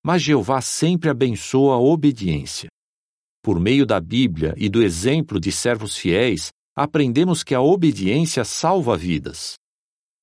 Mas 0.04 0.22
Jeová 0.22 0.60
sempre 0.60 1.10
abençoa 1.10 1.74
a 1.74 1.78
obediência. 1.78 2.68
Por 3.42 3.58
meio 3.58 3.84
da 3.84 4.00
Bíblia 4.00 4.54
e 4.56 4.68
do 4.68 4.82
exemplo 4.82 5.40
de 5.40 5.50
servos 5.50 5.96
fiéis, 5.96 6.50
aprendemos 6.76 7.42
que 7.42 7.54
a 7.54 7.60
obediência 7.60 8.44
salva 8.44 8.96
vidas. 8.96 9.54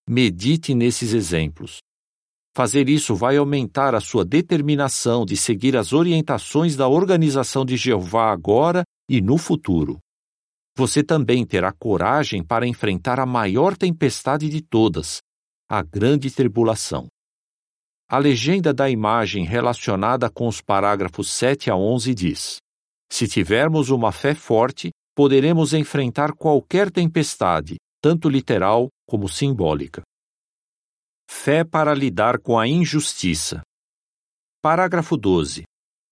Medite 0.09 0.73
nesses 0.73 1.13
exemplos. 1.13 1.79
Fazer 2.55 2.89
isso 2.89 3.15
vai 3.15 3.38
aumentar 3.38 3.95
a 3.95 4.01
sua 4.01 4.25
determinação 4.25 5.25
de 5.25 5.38
seguir 5.38 5.77
as 5.77 5.93
orientações 5.93 6.75
da 6.75 6.88
organização 6.88 7.63
de 7.65 7.77
Jeová 7.77 8.31
agora 8.31 8.83
e 9.09 9.21
no 9.21 9.38
futuro. 9.38 10.00
Você 10.75 11.04
também 11.04 11.46
terá 11.46 11.72
coragem 11.72 12.44
para 12.44 12.66
enfrentar 12.66 13.20
a 13.20 13.25
maior 13.25 13.75
tempestade 13.75 14.48
de 14.50 14.62
todas, 14.62 15.22
a 15.70 15.82
grande 15.82 16.32
tribulação. 16.32 17.08
A 18.10 18.18
legenda 18.18 18.74
da 18.74 18.90
imagem 18.90 19.46
relacionada 19.46 20.30
com 20.30 20.48
os 20.48 20.62
parágrafos 20.62 21.30
7 21.30 21.70
a 21.70 21.75
11 21.75 22.13
diz: 22.13 22.58
Se 23.12 23.28
tivermos 23.28 23.90
uma 23.90 24.12
fé 24.12 24.36
forte, 24.36 24.92
poderemos 25.16 25.74
enfrentar 25.74 26.34
qualquer 26.34 26.92
tempestade, 26.92 27.78
tanto 28.01 28.30
literal 28.30 28.90
como 29.08 29.30
simbólica. 29.30 30.01
Fé 31.30 31.63
para 31.63 31.94
lidar 31.94 32.40
com 32.40 32.60
a 32.60 32.68
injustiça. 32.68 33.62
Parágrafo 34.62 35.16
12. 35.16 35.63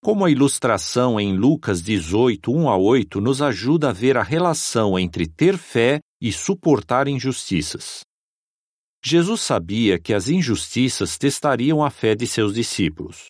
Como 0.02 0.24
a 0.26 0.32
ilustração 0.32 1.20
em 1.20 1.36
Lucas 1.36 1.82
18, 1.82 2.52
1 2.52 2.70
a 2.70 2.78
8 2.78 3.20
nos 3.20 3.42
ajuda 3.42 3.90
a 3.90 3.94
ver 3.94 4.18
a 4.18 4.24
relação 4.24 4.98
entre 4.98 5.28
ter 5.28 5.58
fé 5.58 6.00
e 6.22 6.32
suportar 6.32 7.08
injustiças. 7.08 8.02
Jesus 9.04 9.42
sabia 9.42 10.00
que 10.00 10.14
as 10.14 10.30
injustiças 10.30 11.18
testariam 11.18 11.84
a 11.84 11.90
fé 11.90 12.16
de 12.16 12.26
seus 12.28 12.54
discípulos. 12.54 13.28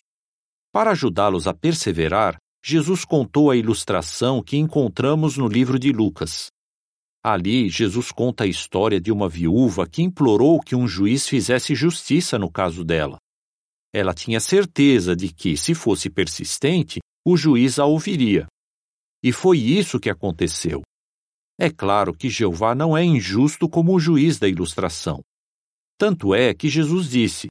Para 0.72 0.92
ajudá-los 0.92 1.46
a 1.46 1.54
perseverar, 1.54 2.36
Jesus 2.64 3.04
contou 3.04 3.50
a 3.50 3.56
ilustração 3.56 4.42
que 4.42 4.56
encontramos 4.56 5.36
no 5.36 5.48
livro 5.48 5.78
de 5.78 5.92
Lucas, 5.92 6.50
Ali, 7.22 7.68
Jesus 7.68 8.10
conta 8.10 8.44
a 8.44 8.46
história 8.46 8.98
de 8.98 9.12
uma 9.12 9.28
viúva 9.28 9.86
que 9.86 10.00
implorou 10.02 10.58
que 10.58 10.74
um 10.74 10.88
juiz 10.88 11.28
fizesse 11.28 11.74
justiça 11.74 12.38
no 12.38 12.50
caso 12.50 12.82
dela. 12.82 13.18
Ela 13.92 14.14
tinha 14.14 14.38
certeza 14.38 15.16
de 15.16 15.32
que, 15.32 15.56
se 15.56 15.74
fosse 15.74 16.08
persistente, 16.08 17.00
o 17.26 17.36
juiz 17.36 17.78
a 17.78 17.84
ouviria. 17.84 18.46
E 19.22 19.32
foi 19.32 19.58
isso 19.58 20.00
que 20.00 20.08
aconteceu. 20.08 20.82
É 21.58 21.68
claro 21.68 22.14
que 22.14 22.30
Jeová 22.30 22.74
não 22.74 22.96
é 22.96 23.04
injusto 23.04 23.68
como 23.68 23.94
o 23.94 24.00
juiz 24.00 24.38
da 24.38 24.48
ilustração. 24.48 25.20
Tanto 25.98 26.34
é 26.34 26.54
que 26.54 26.68
Jesus 26.68 27.10
disse: 27.10 27.48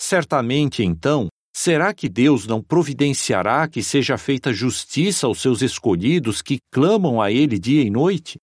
Certamente 0.00 0.82
então, 0.82 1.28
será 1.54 1.92
que 1.92 2.08
Deus 2.08 2.46
não 2.46 2.62
providenciará 2.62 3.68
que 3.68 3.82
seja 3.82 4.16
feita 4.16 4.50
justiça 4.50 5.26
aos 5.26 5.42
seus 5.42 5.60
escolhidos 5.60 6.40
que 6.40 6.58
clamam 6.72 7.20
a 7.20 7.30
Ele 7.30 7.58
dia 7.58 7.82
e 7.82 7.90
noite? 7.90 8.38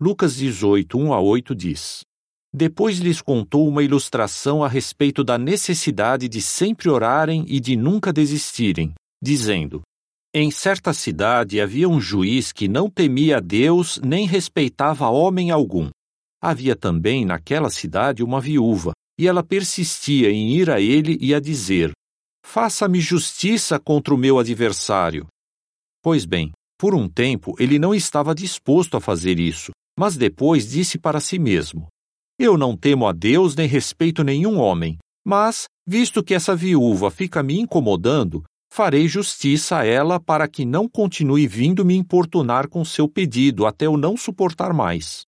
Lucas 0.00 0.36
18, 0.36 0.96
1 0.96 1.12
a 1.12 1.20
8 1.20 1.54
diz: 1.54 2.02
Depois 2.58 3.00
lhes 3.00 3.20
contou 3.20 3.68
uma 3.68 3.82
ilustração 3.82 4.64
a 4.64 4.68
respeito 4.68 5.22
da 5.22 5.36
necessidade 5.36 6.26
de 6.26 6.40
sempre 6.40 6.88
orarem 6.88 7.44
e 7.46 7.60
de 7.60 7.76
nunca 7.76 8.10
desistirem, 8.10 8.94
dizendo: 9.22 9.82
Em 10.34 10.50
certa 10.50 10.94
cidade 10.94 11.60
havia 11.60 11.86
um 11.86 12.00
juiz 12.00 12.52
que 12.52 12.66
não 12.66 12.88
temia 12.88 13.36
a 13.36 13.40
Deus 13.40 14.00
nem 14.02 14.26
respeitava 14.26 15.10
homem 15.10 15.50
algum. 15.50 15.90
Havia 16.42 16.74
também 16.74 17.26
naquela 17.26 17.68
cidade 17.68 18.24
uma 18.24 18.40
viúva, 18.40 18.92
e 19.20 19.28
ela 19.28 19.42
persistia 19.42 20.30
em 20.30 20.56
ir 20.56 20.70
a 20.70 20.80
ele 20.80 21.18
e 21.20 21.34
a 21.34 21.40
dizer: 21.40 21.92
Faça-me 22.42 23.00
justiça 23.00 23.78
contra 23.78 24.14
o 24.14 24.16
meu 24.16 24.38
adversário. 24.38 25.26
Pois 26.02 26.24
bem, 26.24 26.52
por 26.78 26.94
um 26.94 27.06
tempo 27.06 27.54
ele 27.58 27.78
não 27.78 27.94
estava 27.94 28.34
disposto 28.34 28.96
a 28.96 29.00
fazer 29.00 29.38
isso, 29.38 29.72
mas 29.98 30.16
depois 30.16 30.70
disse 30.70 30.98
para 30.98 31.20
si 31.20 31.38
mesmo: 31.38 31.86
Eu 32.38 32.58
não 32.58 32.76
temo 32.76 33.06
a 33.06 33.12
Deus 33.12 33.56
nem 33.56 33.66
respeito 33.66 34.22
nenhum 34.22 34.58
homem, 34.58 34.98
mas, 35.24 35.64
visto 35.86 36.22
que 36.22 36.34
essa 36.34 36.54
viúva 36.54 37.10
fica 37.10 37.42
me 37.42 37.58
incomodando, 37.58 38.44
farei 38.70 39.08
justiça 39.08 39.78
a 39.78 39.86
ela 39.86 40.20
para 40.20 40.46
que 40.46 40.66
não 40.66 40.86
continue 40.86 41.46
vindo 41.46 41.82
me 41.82 41.96
importunar 41.96 42.68
com 42.68 42.84
seu 42.84 43.08
pedido 43.08 43.64
até 43.64 43.86
eu 43.86 43.96
não 43.96 44.18
suportar 44.18 44.74
mais. 44.74 45.22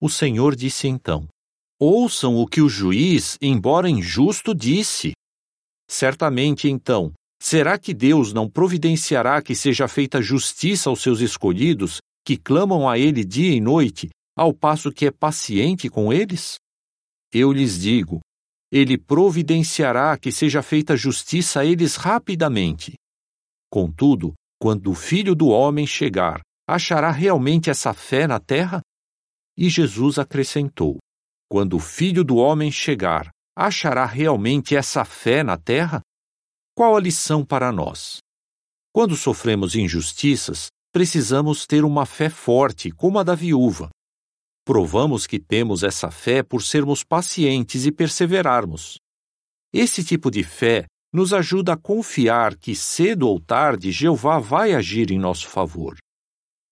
O 0.00 0.08
Senhor 0.08 0.54
disse 0.54 0.86
então: 0.86 1.26
Ouçam 1.80 2.36
o 2.36 2.46
que 2.46 2.60
o 2.60 2.68
juiz, 2.68 3.36
embora 3.42 3.90
injusto, 3.90 4.54
disse. 4.54 5.12
Certamente 5.90 6.68
então, 6.68 7.12
será 7.42 7.76
que 7.76 7.92
Deus 7.92 8.32
não 8.32 8.48
providenciará 8.48 9.42
que 9.42 9.56
seja 9.56 9.88
feita 9.88 10.22
justiça 10.22 10.88
aos 10.88 11.02
seus 11.02 11.20
escolhidos 11.20 11.98
que 12.24 12.36
clamam 12.36 12.88
a 12.88 12.96
ele 12.96 13.24
dia 13.24 13.52
e 13.52 13.60
noite, 13.60 14.08
ao 14.38 14.54
passo 14.54 14.92
que 14.92 15.06
é 15.06 15.10
paciente 15.10 15.90
com 15.90 16.12
eles? 16.12 16.58
Eu 17.34 17.52
lhes 17.52 17.76
digo: 17.76 18.20
ele 18.70 18.96
providenciará 18.96 20.16
que 20.16 20.30
seja 20.30 20.62
feita 20.62 20.96
justiça 20.96 21.60
a 21.60 21.64
eles 21.64 21.96
rapidamente. 21.96 22.94
Contudo, 23.68 24.34
quando 24.60 24.92
o 24.92 24.94
filho 24.94 25.34
do 25.34 25.48
homem 25.48 25.84
chegar, 25.84 26.40
achará 26.68 27.10
realmente 27.10 27.68
essa 27.68 27.92
fé 27.92 28.28
na 28.28 28.38
terra? 28.38 28.80
E 29.56 29.68
Jesus 29.68 30.20
acrescentou: 30.20 30.98
Quando 31.50 31.74
o 31.74 31.80
filho 31.80 32.22
do 32.22 32.36
homem 32.36 32.70
chegar, 32.70 33.30
achará 33.56 34.06
realmente 34.06 34.76
essa 34.76 35.04
fé 35.04 35.42
na 35.42 35.56
terra? 35.56 36.00
Qual 36.76 36.96
a 36.96 37.00
lição 37.00 37.44
para 37.44 37.72
nós? 37.72 38.18
Quando 38.94 39.16
sofremos 39.16 39.74
injustiças, 39.74 40.68
precisamos 40.92 41.66
ter 41.66 41.84
uma 41.84 42.06
fé 42.06 42.30
forte, 42.30 42.92
como 42.92 43.18
a 43.18 43.24
da 43.24 43.34
viúva. 43.34 43.90
Provamos 44.68 45.26
que 45.26 45.38
temos 45.38 45.82
essa 45.82 46.10
fé 46.10 46.42
por 46.42 46.62
sermos 46.62 47.02
pacientes 47.02 47.86
e 47.86 47.90
perseverarmos. 47.90 48.98
Esse 49.72 50.04
tipo 50.04 50.30
de 50.30 50.44
fé 50.44 50.84
nos 51.10 51.32
ajuda 51.32 51.72
a 51.72 51.76
confiar 51.78 52.54
que 52.54 52.74
cedo 52.74 53.26
ou 53.26 53.40
tarde 53.40 53.90
Jeová 53.90 54.38
vai 54.38 54.74
agir 54.74 55.10
em 55.10 55.18
nosso 55.18 55.48
favor. 55.48 55.96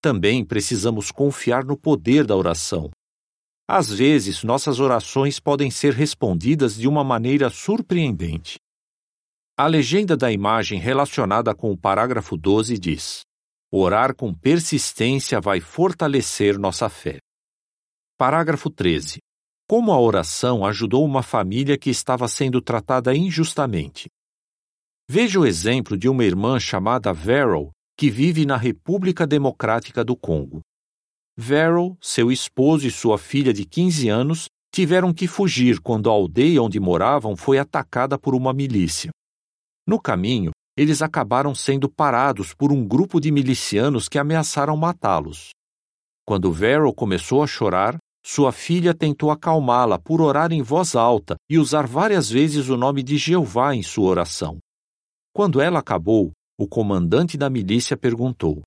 Também 0.03 0.45
precisamos 0.45 1.11
confiar 1.11 1.65
no 1.65 1.75
poder 1.75 2.27
da 2.27 2.37
oração. 2.37 2.91
Às 3.67 3.91
vezes, 3.91 4.45
nossas 4.45 4.79
orações 4.79 5.41
podem 5.41 5.71
ser 5.71 5.95
respondidas 5.95 6.77
de 6.77 6.87
uma 6.87 7.03
maneira 7.03 7.49
surpreendente. 7.49 8.59
A 9.57 9.67
legenda 9.67 10.15
da 10.19 10.31
imagem 10.31 10.79
relacionada 10.79 11.55
com 11.55 11.73
o 11.73 11.79
parágrafo 11.79 12.37
12 12.37 12.79
diz: 12.79 13.23
Orar 13.73 14.15
com 14.15 14.35
persistência 14.35 15.41
vai 15.41 15.61
fortalecer 15.61 16.59
nossa 16.59 16.91
fé. 16.91 17.21
Parágrafo 18.19 18.71
13. 18.71 19.19
Como 19.69 19.93
a 19.93 20.01
oração 20.01 20.65
ajudou 20.65 21.05
uma 21.05 21.23
família 21.23 21.77
que 21.77 21.91
estava 21.91 22.27
sendo 22.27 22.63
tratada 22.63 23.15
injustamente. 23.15 24.09
Veja 25.07 25.39
o 25.39 25.45
exemplo 25.45 25.99
de 25.99 26.09
uma 26.09 26.25
irmã 26.25 26.59
chamada 26.59 27.13
Verol, 27.13 27.73
que 27.95 28.09
vive 28.09 28.47
na 28.47 28.57
República 28.57 29.27
Democrática 29.27 30.03
do 30.03 30.17
Congo. 30.17 30.63
Verol, 31.37 31.95
seu 32.01 32.33
esposo 32.33 32.87
e 32.87 32.91
sua 32.91 33.19
filha 33.19 33.53
de 33.53 33.67
15 33.67 34.09
anos 34.09 34.47
tiveram 34.75 35.13
que 35.13 35.27
fugir 35.27 35.79
quando 35.83 36.09
a 36.09 36.15
aldeia 36.15 36.63
onde 36.63 36.81
moravam 36.81 37.37
foi 37.37 37.59
atacada 37.59 38.19
por 38.19 38.35
uma 38.35 38.55
milícia. 38.55 39.11
No 39.87 40.01
caminho, 40.01 40.53
eles 40.75 41.03
acabaram 41.03 41.55
sendo 41.55 41.87
parados 41.87 42.55
por 42.55 42.73
um 42.73 42.83
grupo 42.83 43.21
de 43.21 43.31
milicianos 43.31 44.09
que 44.09 44.19
ameaçaram 44.19 44.75
matá-los. 44.75 45.51
Quando 46.27 46.51
Verol 46.51 46.95
começou 46.95 47.43
a 47.43 47.47
chorar, 47.47 47.99
sua 48.29 48.51
filha 48.51 48.93
tentou 48.93 49.31
acalmá-la 49.31 50.01
por 50.01 50.21
orar 50.21 50.51
em 50.51 50.61
voz 50.61 50.97
alta 50.97 51.37
e 51.49 51.61
usar 51.61 51.87
várias 51.87 52.29
vezes 52.29 52.69
o 52.69 52.77
nome 52.77 53.01
de 53.01 53.17
Jeová 53.17 53.73
em 53.73 53.85
sua 53.85 54.09
oração. 54.09 54.59
Quando 55.33 55.61
ela 55.61 55.79
acabou, 55.79 56.33
o 56.59 56.67
comandante 56.67 57.39
da 57.39 57.49
milícia 57.49 57.97
perguntou: 57.97 58.63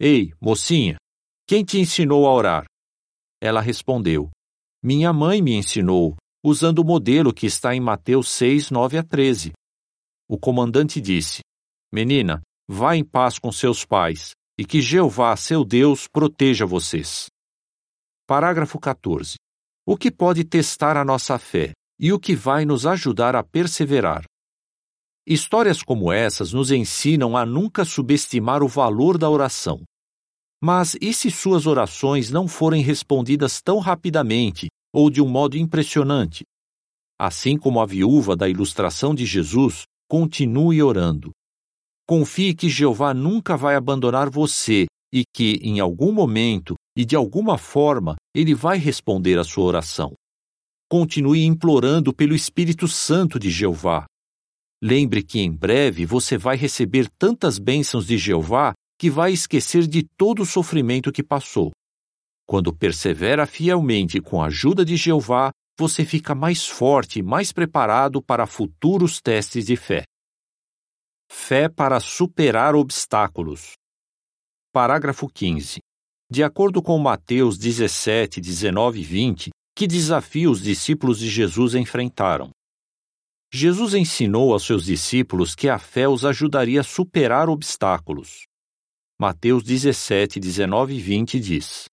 Ei, 0.00 0.32
mocinha, 0.40 0.96
quem 1.46 1.62
te 1.62 1.78
ensinou 1.78 2.26
a 2.26 2.32
orar? 2.32 2.64
Ela 3.38 3.60
respondeu: 3.60 4.30
Minha 4.82 5.12
mãe 5.12 5.42
me 5.42 5.52
ensinou, 5.52 6.16
usando 6.42 6.78
o 6.78 6.84
modelo 6.84 7.34
que 7.34 7.44
está 7.44 7.74
em 7.74 7.80
Mateus 7.80 8.30
6, 8.30 8.70
9 8.70 8.96
a 8.96 9.02
13. 9.02 9.52
O 10.26 10.38
comandante 10.38 11.02
disse: 11.02 11.42
Menina, 11.92 12.40
vá 12.66 12.96
em 12.96 13.04
paz 13.04 13.38
com 13.38 13.52
seus 13.52 13.84
pais, 13.84 14.30
e 14.58 14.64
que 14.64 14.80
Jeová, 14.80 15.36
seu 15.36 15.66
Deus, 15.66 16.08
proteja 16.08 16.64
vocês. 16.64 17.26
Parágrafo 18.32 18.78
14. 18.80 19.34
O 19.86 19.94
que 19.94 20.10
pode 20.10 20.42
testar 20.42 20.96
a 20.96 21.04
nossa 21.04 21.38
fé 21.38 21.72
e 22.00 22.14
o 22.14 22.18
que 22.18 22.34
vai 22.34 22.64
nos 22.64 22.86
ajudar 22.86 23.36
a 23.36 23.42
perseverar? 23.42 24.24
Histórias 25.26 25.82
como 25.82 26.10
essas 26.10 26.50
nos 26.50 26.70
ensinam 26.70 27.36
a 27.36 27.44
nunca 27.44 27.84
subestimar 27.84 28.62
o 28.62 28.68
valor 28.68 29.18
da 29.18 29.28
oração. 29.28 29.82
Mas 30.64 30.96
e 30.98 31.12
se 31.12 31.30
suas 31.30 31.66
orações 31.66 32.30
não 32.30 32.48
forem 32.48 32.82
respondidas 32.82 33.60
tão 33.60 33.78
rapidamente 33.78 34.68
ou 34.94 35.10
de 35.10 35.20
um 35.20 35.28
modo 35.28 35.58
impressionante? 35.58 36.42
Assim 37.20 37.58
como 37.58 37.82
a 37.82 37.84
viúva 37.84 38.34
da 38.34 38.48
ilustração 38.48 39.14
de 39.14 39.26
Jesus, 39.26 39.82
continue 40.08 40.82
orando. 40.82 41.32
Confie 42.08 42.54
que 42.54 42.70
Jeová 42.70 43.12
nunca 43.12 43.58
vai 43.58 43.74
abandonar 43.74 44.30
você 44.30 44.86
e 45.12 45.24
que, 45.32 45.58
em 45.62 45.80
algum 45.80 46.12
momento 46.12 46.74
e 46.96 47.04
de 47.04 47.14
alguma 47.14 47.58
forma, 47.58 48.16
ele 48.34 48.54
vai 48.54 48.78
responder 48.78 49.38
à 49.38 49.44
sua 49.44 49.64
oração. 49.64 50.14
Continue 50.90 51.44
implorando 51.44 52.12
pelo 52.12 52.34
Espírito 52.34 52.86
Santo 52.86 53.38
de 53.38 53.50
Jeová, 53.50 54.06
Lembre 54.84 55.22
que 55.22 55.38
em 55.38 55.52
breve 55.52 56.04
você 56.04 56.36
vai 56.36 56.56
receber 56.56 57.08
tantas 57.16 57.56
bênçãos 57.56 58.04
de 58.04 58.18
Jeová 58.18 58.72
que 58.98 59.08
vai 59.08 59.32
esquecer 59.32 59.86
de 59.86 60.02
todo 60.02 60.42
o 60.42 60.46
sofrimento 60.46 61.12
que 61.12 61.22
passou. 61.22 61.70
Quando 62.44 62.74
persevera 62.74 63.46
fielmente 63.46 64.20
com 64.20 64.42
a 64.42 64.46
ajuda 64.46 64.84
de 64.84 64.96
Jeová, 64.96 65.52
você 65.78 66.04
fica 66.04 66.34
mais 66.34 66.66
forte 66.66 67.20
e 67.20 67.22
mais 67.22 67.52
preparado 67.52 68.20
para 68.20 68.44
futuros 68.44 69.20
testes 69.20 69.66
de 69.66 69.76
fé. 69.76 70.02
Fé 71.30 71.68
para 71.68 72.00
superar 72.00 72.74
obstáculos. 72.74 73.74
Parágrafo 74.72 75.28
15. 75.28 75.80
De 76.30 76.42
acordo 76.42 76.80
com 76.80 76.98
Mateus 76.98 77.58
17, 77.58 78.40
19 78.40 79.00
e 79.00 79.04
20, 79.04 79.50
que 79.76 79.86
desafio 79.86 80.50
os 80.50 80.62
discípulos 80.62 81.18
de 81.18 81.28
Jesus 81.28 81.74
enfrentaram? 81.74 82.48
Jesus 83.52 83.92
ensinou 83.92 84.50
aos 84.50 84.64
seus 84.64 84.86
discípulos 84.86 85.54
que 85.54 85.68
a 85.68 85.78
fé 85.78 86.08
os 86.08 86.24
ajudaria 86.24 86.80
a 86.80 86.82
superar 86.82 87.50
obstáculos. 87.50 88.44
Mateus 89.20 89.62
17, 89.62 90.40
19 90.40 90.94
e 90.94 91.00
20 91.00 91.38
diz: 91.38 91.84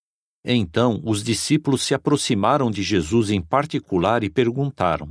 Então 0.45 1.01
os 1.03 1.21
discípulos 1.21 1.83
se 1.83 1.93
aproximaram 1.93 2.71
de 2.71 2.81
Jesus 2.81 3.29
em 3.29 3.41
particular 3.41 4.23
e 4.23 4.29
perguntaram: 4.29 5.09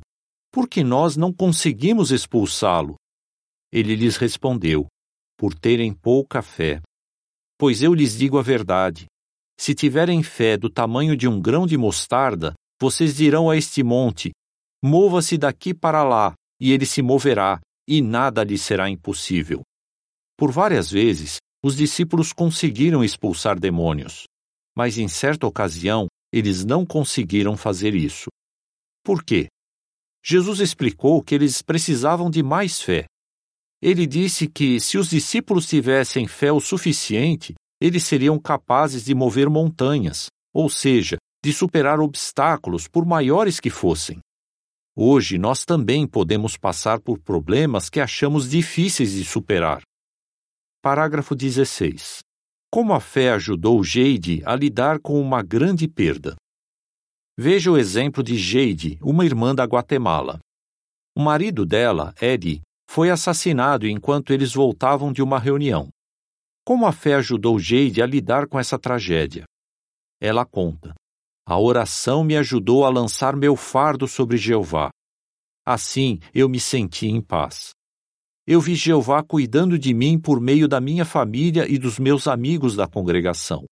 Por 0.50 0.66
que 0.66 0.82
nós 0.82 1.18
não 1.18 1.30
conseguimos 1.30 2.12
expulsá-lo? 2.12 2.94
Ele 3.70 3.94
lhes 3.94 4.16
respondeu: 4.16 4.86
Por 5.36 5.52
terem 5.54 5.92
pouca 5.92 6.40
fé. 6.40 6.80
Pois 7.58 7.82
eu 7.82 7.92
lhes 7.92 8.16
digo 8.16 8.38
a 8.38 8.42
verdade: 8.42 9.06
se 9.58 9.74
tiverem 9.74 10.22
fé 10.22 10.56
do 10.56 10.70
tamanho 10.70 11.16
de 11.16 11.26
um 11.26 11.40
grão 11.40 11.66
de 11.66 11.76
mostarda, 11.76 12.54
vocês 12.80 13.16
dirão 13.16 13.50
a 13.50 13.56
este 13.56 13.82
monte: 13.82 14.30
Mova-se 14.82 15.36
daqui 15.36 15.74
para 15.74 16.04
lá, 16.04 16.34
e 16.60 16.70
ele 16.70 16.86
se 16.86 17.02
moverá, 17.02 17.60
e 17.86 18.00
nada 18.00 18.44
lhe 18.44 18.56
será 18.56 18.88
impossível. 18.88 19.62
Por 20.36 20.52
várias 20.52 20.88
vezes, 20.88 21.38
os 21.64 21.76
discípulos 21.76 22.32
conseguiram 22.32 23.02
expulsar 23.02 23.58
demônios, 23.58 24.24
mas 24.76 24.96
em 24.96 25.08
certa 25.08 25.46
ocasião 25.46 26.06
eles 26.32 26.64
não 26.64 26.86
conseguiram 26.86 27.56
fazer 27.56 27.94
isso. 27.94 28.28
Por 29.02 29.24
quê? 29.24 29.48
Jesus 30.24 30.60
explicou 30.60 31.22
que 31.22 31.34
eles 31.34 31.62
precisavam 31.62 32.30
de 32.30 32.42
mais 32.42 32.80
fé. 32.80 33.06
Ele 33.80 34.06
disse 34.06 34.48
que, 34.48 34.80
se 34.80 34.98
os 34.98 35.08
discípulos 35.08 35.68
tivessem 35.68 36.26
fé 36.26 36.52
o 36.52 36.60
suficiente, 36.60 37.54
eles 37.80 38.04
seriam 38.04 38.38
capazes 38.38 39.04
de 39.04 39.14
mover 39.14 39.48
montanhas, 39.48 40.26
ou 40.52 40.68
seja, 40.68 41.16
de 41.44 41.52
superar 41.52 42.00
obstáculos, 42.00 42.88
por 42.88 43.06
maiores 43.06 43.60
que 43.60 43.70
fossem. 43.70 44.18
Hoje 44.96 45.38
nós 45.38 45.64
também 45.64 46.08
podemos 46.08 46.56
passar 46.56 47.00
por 47.00 47.20
problemas 47.20 47.88
que 47.88 48.00
achamos 48.00 48.50
difíceis 48.50 49.12
de 49.12 49.24
superar. 49.24 49.82
Parágrafo 50.82 51.36
16. 51.36 52.18
Como 52.70 52.92
a 52.92 53.00
fé 53.00 53.30
ajudou 53.30 53.82
Jade 53.84 54.42
a 54.44 54.56
lidar 54.56 54.98
com 54.98 55.20
uma 55.20 55.40
grande 55.40 55.86
perda? 55.86 56.34
Veja 57.38 57.70
o 57.70 57.78
exemplo 57.78 58.24
de 58.24 58.36
Jade, 58.36 58.98
uma 59.00 59.24
irmã 59.24 59.54
da 59.54 59.64
Guatemala. 59.64 60.40
O 61.16 61.20
marido 61.20 61.64
dela, 61.64 62.12
Eddie, 62.20 62.60
foi 62.88 63.10
assassinado 63.10 63.86
enquanto 63.86 64.32
eles 64.32 64.54
voltavam 64.54 65.12
de 65.12 65.22
uma 65.22 65.38
reunião. 65.38 65.90
Como 66.64 66.86
a 66.86 66.92
fé 66.92 67.14
ajudou 67.14 67.58
Jade 67.58 68.00
a 68.00 68.06
lidar 68.06 68.48
com 68.48 68.58
essa 68.58 68.78
tragédia? 68.78 69.44
Ela 70.20 70.46
conta: 70.46 70.94
a 71.46 71.58
oração 71.58 72.24
me 72.24 72.34
ajudou 72.36 72.86
a 72.86 72.88
lançar 72.88 73.36
meu 73.36 73.54
fardo 73.56 74.08
sobre 74.08 74.38
Jeová. 74.38 74.90
Assim 75.66 76.18
eu 76.34 76.48
me 76.48 76.58
senti 76.58 77.06
em 77.06 77.20
paz. 77.20 77.70
Eu 78.46 78.60
vi 78.60 78.74
Jeová 78.74 79.22
cuidando 79.22 79.78
de 79.78 79.92
mim 79.92 80.18
por 80.18 80.40
meio 80.40 80.66
da 80.66 80.80
minha 80.80 81.04
família 81.04 81.70
e 81.70 81.78
dos 81.78 81.98
meus 81.98 82.26
amigos 82.26 82.74
da 82.74 82.88
congregação. 82.88 83.66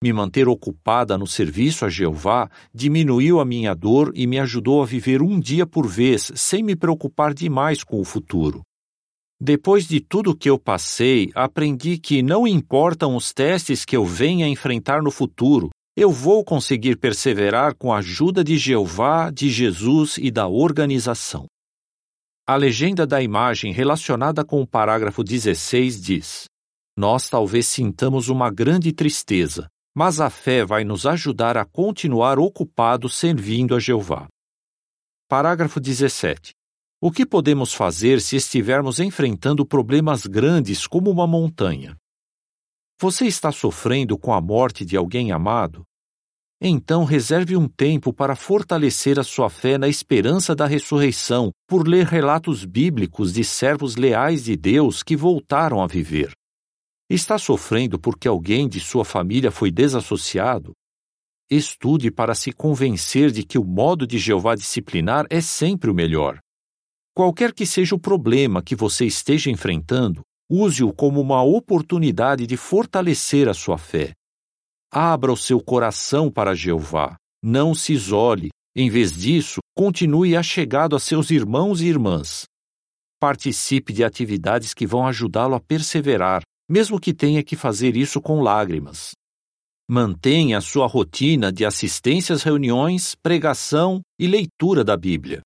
Me 0.00 0.12
manter 0.12 0.46
ocupada 0.46 1.18
no 1.18 1.26
serviço 1.26 1.84
a 1.84 1.88
Jeová 1.88 2.48
diminuiu 2.72 3.40
a 3.40 3.44
minha 3.44 3.74
dor 3.74 4.12
e 4.14 4.28
me 4.28 4.38
ajudou 4.38 4.80
a 4.80 4.86
viver 4.86 5.20
um 5.20 5.40
dia 5.40 5.66
por 5.66 5.88
vez 5.88 6.30
sem 6.36 6.62
me 6.62 6.76
preocupar 6.76 7.34
demais 7.34 7.82
com 7.82 8.00
o 8.00 8.04
futuro. 8.04 8.62
Depois 9.40 9.88
de 9.88 10.00
tudo 10.00 10.36
que 10.36 10.48
eu 10.48 10.56
passei, 10.56 11.30
aprendi 11.34 11.98
que 11.98 12.22
não 12.22 12.46
importam 12.46 13.16
os 13.16 13.32
testes 13.32 13.84
que 13.84 13.96
eu 13.96 14.04
venha 14.04 14.46
enfrentar 14.46 15.02
no 15.02 15.10
futuro, 15.10 15.70
eu 15.96 16.12
vou 16.12 16.44
conseguir 16.44 16.96
perseverar 16.96 17.74
com 17.74 17.92
a 17.92 17.98
ajuda 17.98 18.44
de 18.44 18.56
Jeová, 18.56 19.30
de 19.30 19.50
Jesus 19.50 20.16
e 20.16 20.30
da 20.30 20.46
organização. 20.46 21.46
A 22.46 22.54
legenda 22.54 23.04
da 23.04 23.20
imagem 23.20 23.72
relacionada 23.72 24.44
com 24.44 24.62
o 24.62 24.66
parágrafo 24.66 25.24
16 25.24 26.00
diz: 26.00 26.44
Nós 26.96 27.28
talvez 27.28 27.66
sintamos 27.66 28.28
uma 28.28 28.48
grande 28.48 28.92
tristeza, 28.92 29.68
mas 29.98 30.20
a 30.20 30.30
fé 30.30 30.64
vai 30.64 30.84
nos 30.84 31.06
ajudar 31.06 31.56
a 31.56 31.64
continuar 31.64 32.38
ocupados 32.38 33.16
servindo 33.16 33.74
a 33.74 33.80
Jeová. 33.80 34.28
Parágrafo 35.28 35.80
17. 35.80 36.52
O 37.02 37.10
que 37.10 37.26
podemos 37.26 37.74
fazer 37.74 38.20
se 38.20 38.36
estivermos 38.36 39.00
enfrentando 39.00 39.66
problemas 39.66 40.24
grandes 40.24 40.86
como 40.86 41.10
uma 41.10 41.26
montanha? 41.26 41.96
Você 43.00 43.26
está 43.26 43.50
sofrendo 43.50 44.16
com 44.16 44.32
a 44.32 44.40
morte 44.40 44.84
de 44.84 44.96
alguém 44.96 45.32
amado? 45.32 45.82
Então 46.62 47.02
reserve 47.02 47.56
um 47.56 47.66
tempo 47.66 48.12
para 48.12 48.36
fortalecer 48.36 49.18
a 49.18 49.24
sua 49.24 49.50
fé 49.50 49.76
na 49.76 49.88
esperança 49.88 50.54
da 50.54 50.66
ressurreição, 50.68 51.50
por 51.66 51.88
ler 51.88 52.06
relatos 52.06 52.64
bíblicos 52.64 53.32
de 53.32 53.42
servos 53.42 53.96
leais 53.96 54.44
de 54.44 54.54
Deus 54.54 55.02
que 55.02 55.16
voltaram 55.16 55.82
a 55.82 55.88
viver. 55.88 56.37
Está 57.10 57.38
sofrendo 57.38 57.98
porque 57.98 58.28
alguém 58.28 58.68
de 58.68 58.80
sua 58.80 59.04
família 59.04 59.50
foi 59.50 59.70
desassociado? 59.70 60.72
Estude 61.50 62.10
para 62.10 62.34
se 62.34 62.52
convencer 62.52 63.30
de 63.30 63.42
que 63.42 63.58
o 63.58 63.64
modo 63.64 64.06
de 64.06 64.18
Jeová 64.18 64.54
disciplinar 64.54 65.26
é 65.30 65.40
sempre 65.40 65.90
o 65.90 65.94
melhor. 65.94 66.38
Qualquer 67.14 67.54
que 67.54 67.64
seja 67.64 67.94
o 67.94 67.98
problema 67.98 68.62
que 68.62 68.76
você 68.76 69.06
esteja 69.06 69.50
enfrentando, 69.50 70.20
use-o 70.50 70.92
como 70.92 71.18
uma 71.18 71.42
oportunidade 71.42 72.46
de 72.46 72.58
fortalecer 72.58 73.48
a 73.48 73.54
sua 73.54 73.78
fé. 73.78 74.12
Abra 74.92 75.32
o 75.32 75.36
seu 75.36 75.60
coração 75.60 76.30
para 76.30 76.54
Jeová. 76.54 77.16
Não 77.42 77.74
se 77.74 77.94
isole. 77.94 78.50
Em 78.76 78.90
vez 78.90 79.12
disso, 79.12 79.60
continue 79.74 80.36
achegado 80.36 80.94
a 80.94 81.00
seus 81.00 81.30
irmãos 81.30 81.80
e 81.80 81.86
irmãs. 81.86 82.44
Participe 83.18 83.92
de 83.92 84.04
atividades 84.04 84.74
que 84.74 84.86
vão 84.86 85.06
ajudá-lo 85.06 85.54
a 85.54 85.60
perseverar, 85.60 86.42
mesmo 86.68 87.00
que 87.00 87.14
tenha 87.14 87.42
que 87.42 87.56
fazer 87.56 87.96
isso 87.96 88.20
com 88.20 88.40
lágrimas. 88.40 89.12
Mantenha 89.90 90.58
a 90.58 90.60
sua 90.60 90.86
rotina 90.86 91.50
de 91.50 91.64
assistência 91.64 92.34
às 92.34 92.42
reuniões, 92.42 93.14
pregação 93.14 94.02
e 94.18 94.26
leitura 94.26 94.84
da 94.84 94.96
Bíblia. 94.96 95.40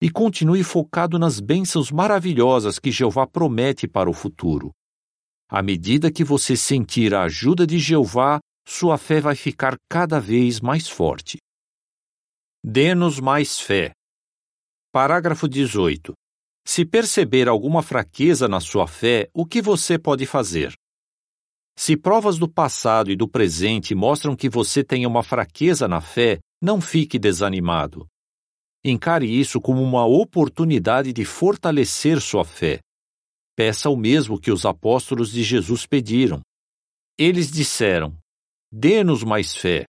E 0.00 0.10
continue 0.10 0.62
focado 0.62 1.18
nas 1.18 1.40
bênçãos 1.40 1.90
maravilhosas 1.90 2.78
que 2.78 2.90
Jeová 2.90 3.26
promete 3.26 3.88
para 3.88 4.10
o 4.10 4.12
futuro. 4.12 4.70
À 5.48 5.62
medida 5.62 6.12
que 6.12 6.24
você 6.24 6.56
sentir 6.56 7.14
a 7.14 7.22
ajuda 7.22 7.66
de 7.66 7.78
Jeová, 7.78 8.40
sua 8.66 8.98
fé 8.98 9.20
vai 9.20 9.34
ficar 9.34 9.76
cada 9.90 10.20
vez 10.20 10.60
mais 10.60 10.88
forte. 10.88 11.38
Dê-nos 12.64 13.18
mais 13.20 13.58
fé. 13.58 13.92
Parágrafo 14.92 15.48
18. 15.48 16.12
Se 16.64 16.84
perceber 16.84 17.48
alguma 17.48 17.82
fraqueza 17.82 18.48
na 18.48 18.60
sua 18.60 18.86
fé, 18.86 19.28
o 19.34 19.44
que 19.44 19.60
você 19.60 19.98
pode 19.98 20.26
fazer? 20.26 20.72
Se 21.76 21.96
provas 21.96 22.38
do 22.38 22.48
passado 22.48 23.10
e 23.10 23.16
do 23.16 23.26
presente 23.26 23.94
mostram 23.94 24.36
que 24.36 24.48
você 24.48 24.84
tem 24.84 25.06
uma 25.06 25.22
fraqueza 25.22 25.88
na 25.88 26.00
fé, 26.00 26.38
não 26.60 26.80
fique 26.80 27.18
desanimado. 27.18 28.06
Encare 28.84 29.26
isso 29.26 29.60
como 29.60 29.82
uma 29.82 30.04
oportunidade 30.04 31.12
de 31.12 31.24
fortalecer 31.24 32.20
sua 32.20 32.44
fé. 32.44 32.80
Peça 33.56 33.90
o 33.90 33.96
mesmo 33.96 34.40
que 34.40 34.50
os 34.50 34.64
apóstolos 34.64 35.30
de 35.30 35.42
Jesus 35.42 35.86
pediram. 35.86 36.40
Eles 37.18 37.50
disseram: 37.50 38.16
Dê-nos 38.70 39.22
mais 39.22 39.54
fé. 39.54 39.84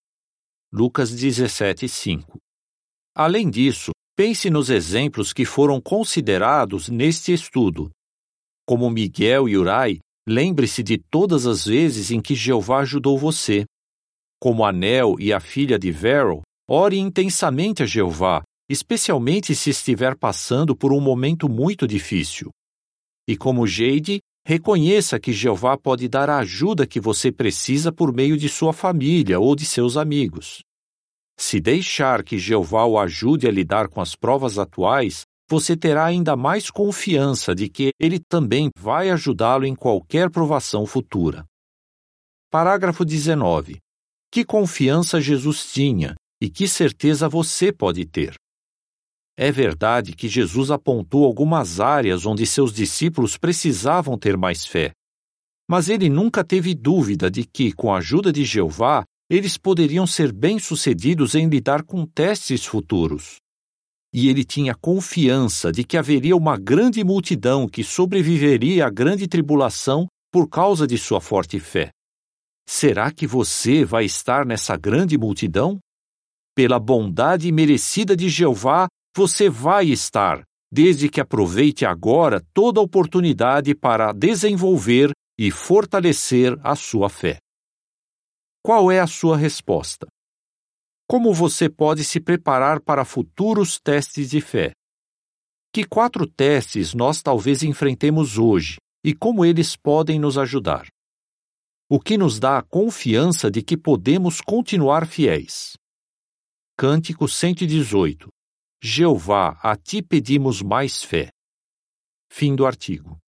Lucas 0.71 1.11
17, 1.11 1.87
5. 1.87 2.37
Além 3.15 3.49
disso, 3.49 3.91
pense 4.15 4.49
nos 4.49 4.69
exemplos 4.69 5.33
que 5.33 5.45
foram 5.45 5.81
considerados 5.81 6.89
neste 6.89 7.33
estudo. 7.33 7.89
Como 8.65 8.89
Miguel 8.89 9.49
e 9.49 9.57
Urai, 9.57 9.99
Lembre-se 10.27 10.81
de 10.81 10.97
todas 10.97 11.45
as 11.45 11.65
vezes 11.65 12.09
em 12.09 12.21
que 12.21 12.33
Jeová 12.33 12.79
ajudou 12.79 13.17
você. 13.17 13.65
Como 14.39 14.63
Anel 14.63 15.17
e 15.19 15.33
a 15.33 15.39
filha 15.39 15.77
de 15.77 15.91
Verol, 15.91 16.41
ore 16.67 16.97
intensamente 16.97 17.83
a 17.83 17.85
Jeová, 17.85 18.41
especialmente 18.69 19.53
se 19.53 19.69
estiver 19.69 20.17
passando 20.17 20.75
por 20.75 20.93
um 20.93 21.01
momento 21.01 21.49
muito 21.49 21.85
difícil. 21.85 22.51
E 23.27 23.35
como 23.35 23.67
Jade, 23.67 24.19
reconheça 24.47 25.19
que 25.19 25.33
Jeová 25.33 25.77
pode 25.77 26.07
dar 26.07 26.29
a 26.29 26.37
ajuda 26.37 26.87
que 26.87 27.01
você 27.01 27.29
precisa 27.29 27.91
por 27.91 28.13
meio 28.13 28.37
de 28.37 28.47
sua 28.47 28.71
família 28.71 29.41
ou 29.41 29.55
de 29.57 29.65
seus 29.65 29.97
amigos. 29.97 30.61
Se 31.37 31.59
deixar 31.59 32.23
que 32.23 32.37
Jeová 32.37 32.85
o 32.85 32.99
ajude 32.99 33.47
a 33.47 33.51
lidar 33.51 33.87
com 33.87 33.99
as 34.01 34.15
provas 34.15 34.57
atuais, 34.57 35.23
você 35.49 35.75
terá 35.75 36.05
ainda 36.05 36.35
mais 36.35 36.69
confiança 36.69 37.53
de 37.53 37.69
que 37.69 37.91
ele 37.99 38.19
também 38.19 38.69
vai 38.77 39.09
ajudá-lo 39.09 39.65
em 39.65 39.75
qualquer 39.75 40.29
provação 40.29 40.85
futura. 40.85 41.45
Parágrafo 42.49 43.03
19. 43.03 43.79
Que 44.31 44.45
confiança 44.45 45.19
Jesus 45.19 45.71
tinha 45.71 46.15
e 46.41 46.49
que 46.49 46.67
certeza 46.67 47.29
você 47.29 47.71
pode 47.71 48.05
ter? 48.05 48.35
É 49.37 49.51
verdade 49.51 50.13
que 50.13 50.27
Jesus 50.27 50.69
apontou 50.69 51.25
algumas 51.25 51.79
áreas 51.79 52.25
onde 52.25 52.45
seus 52.45 52.71
discípulos 52.71 53.37
precisavam 53.37 54.17
ter 54.17 54.37
mais 54.37 54.65
fé. 54.65 54.91
Mas 55.67 55.89
ele 55.89 56.09
nunca 56.09 56.43
teve 56.43 56.75
dúvida 56.75 57.31
de 57.31 57.45
que, 57.45 57.71
com 57.71 57.93
a 57.93 57.97
ajuda 57.97 58.31
de 58.31 58.45
Jeová, 58.45 59.03
eles 59.33 59.57
poderiam 59.57 60.05
ser 60.05 60.31
bem-sucedidos 60.31 61.33
em 61.35 61.47
lidar 61.47 61.83
com 61.83 62.05
testes 62.05 62.65
futuros 62.65 63.37
e 64.13 64.29
ele 64.29 64.43
tinha 64.43 64.75
confiança 64.75 65.71
de 65.71 65.83
que 65.83 65.97
haveria 65.97 66.37
uma 66.37 66.55
grande 66.55 67.03
multidão 67.03 67.67
que 67.67 67.83
sobreviveria 67.83 68.85
à 68.85 68.89
grande 68.89 69.27
tribulação 69.27 70.05
por 70.31 70.47
causa 70.47 70.85
de 70.85 70.99
sua 70.99 71.19
forte 71.19 71.59
fé. 71.59 71.89
Será 72.69 73.11
que 73.11 73.25
você 73.25 73.83
vai 73.83 74.05
estar 74.05 74.45
nessa 74.45 74.77
grande 74.77 75.17
multidão? 75.17 75.79
Pela 76.55 76.79
bondade 76.79 77.51
merecida 77.51 78.15
de 78.15 78.29
Jeová, 78.29 78.87
você 79.17 79.49
vai 79.49 79.87
estar, 79.87 80.43
desde 80.71 81.09
que 81.09 81.19
aproveite 81.19 81.83
agora 81.83 82.39
toda 82.53 82.79
oportunidade 82.79 83.73
para 83.73 84.13
desenvolver 84.13 85.11
e 85.39 85.49
fortalecer 85.49 86.55
a 86.63 86.75
sua 86.75 87.09
fé. 87.09 87.42
Qual 88.65 88.89
é 88.89 89.01
a 89.01 89.05
sua 89.05 89.35
resposta? 89.35 90.07
Como 91.05 91.33
você 91.33 91.69
pode 91.69 92.01
se 92.05 92.17
preparar 92.17 92.79
para 92.79 93.03
futuros 93.03 93.77
testes 93.77 94.29
de 94.29 94.39
fé? 94.39 94.71
Que 95.73 95.83
quatro 95.83 96.25
testes 96.25 96.93
nós 96.93 97.21
talvez 97.21 97.61
enfrentemos 97.61 98.37
hoje 98.37 98.77
e 99.03 99.13
como 99.13 99.43
eles 99.43 99.75
podem 99.75 100.17
nos 100.17 100.37
ajudar? 100.37 100.87
O 101.89 101.99
que 101.99 102.17
nos 102.17 102.39
dá 102.39 102.57
a 102.57 102.63
confiança 102.63 103.51
de 103.51 103.61
que 103.61 103.75
podemos 103.75 104.39
continuar 104.39 105.05
fiéis? 105.05 105.73
Cântico 106.77 107.27
118 107.27 108.29
Jeová, 108.81 109.59
a 109.61 109.75
ti 109.75 110.01
pedimos 110.01 110.61
mais 110.61 111.03
fé. 111.03 111.27
Fim 112.31 112.55
do 112.55 112.65
artigo. 112.65 113.22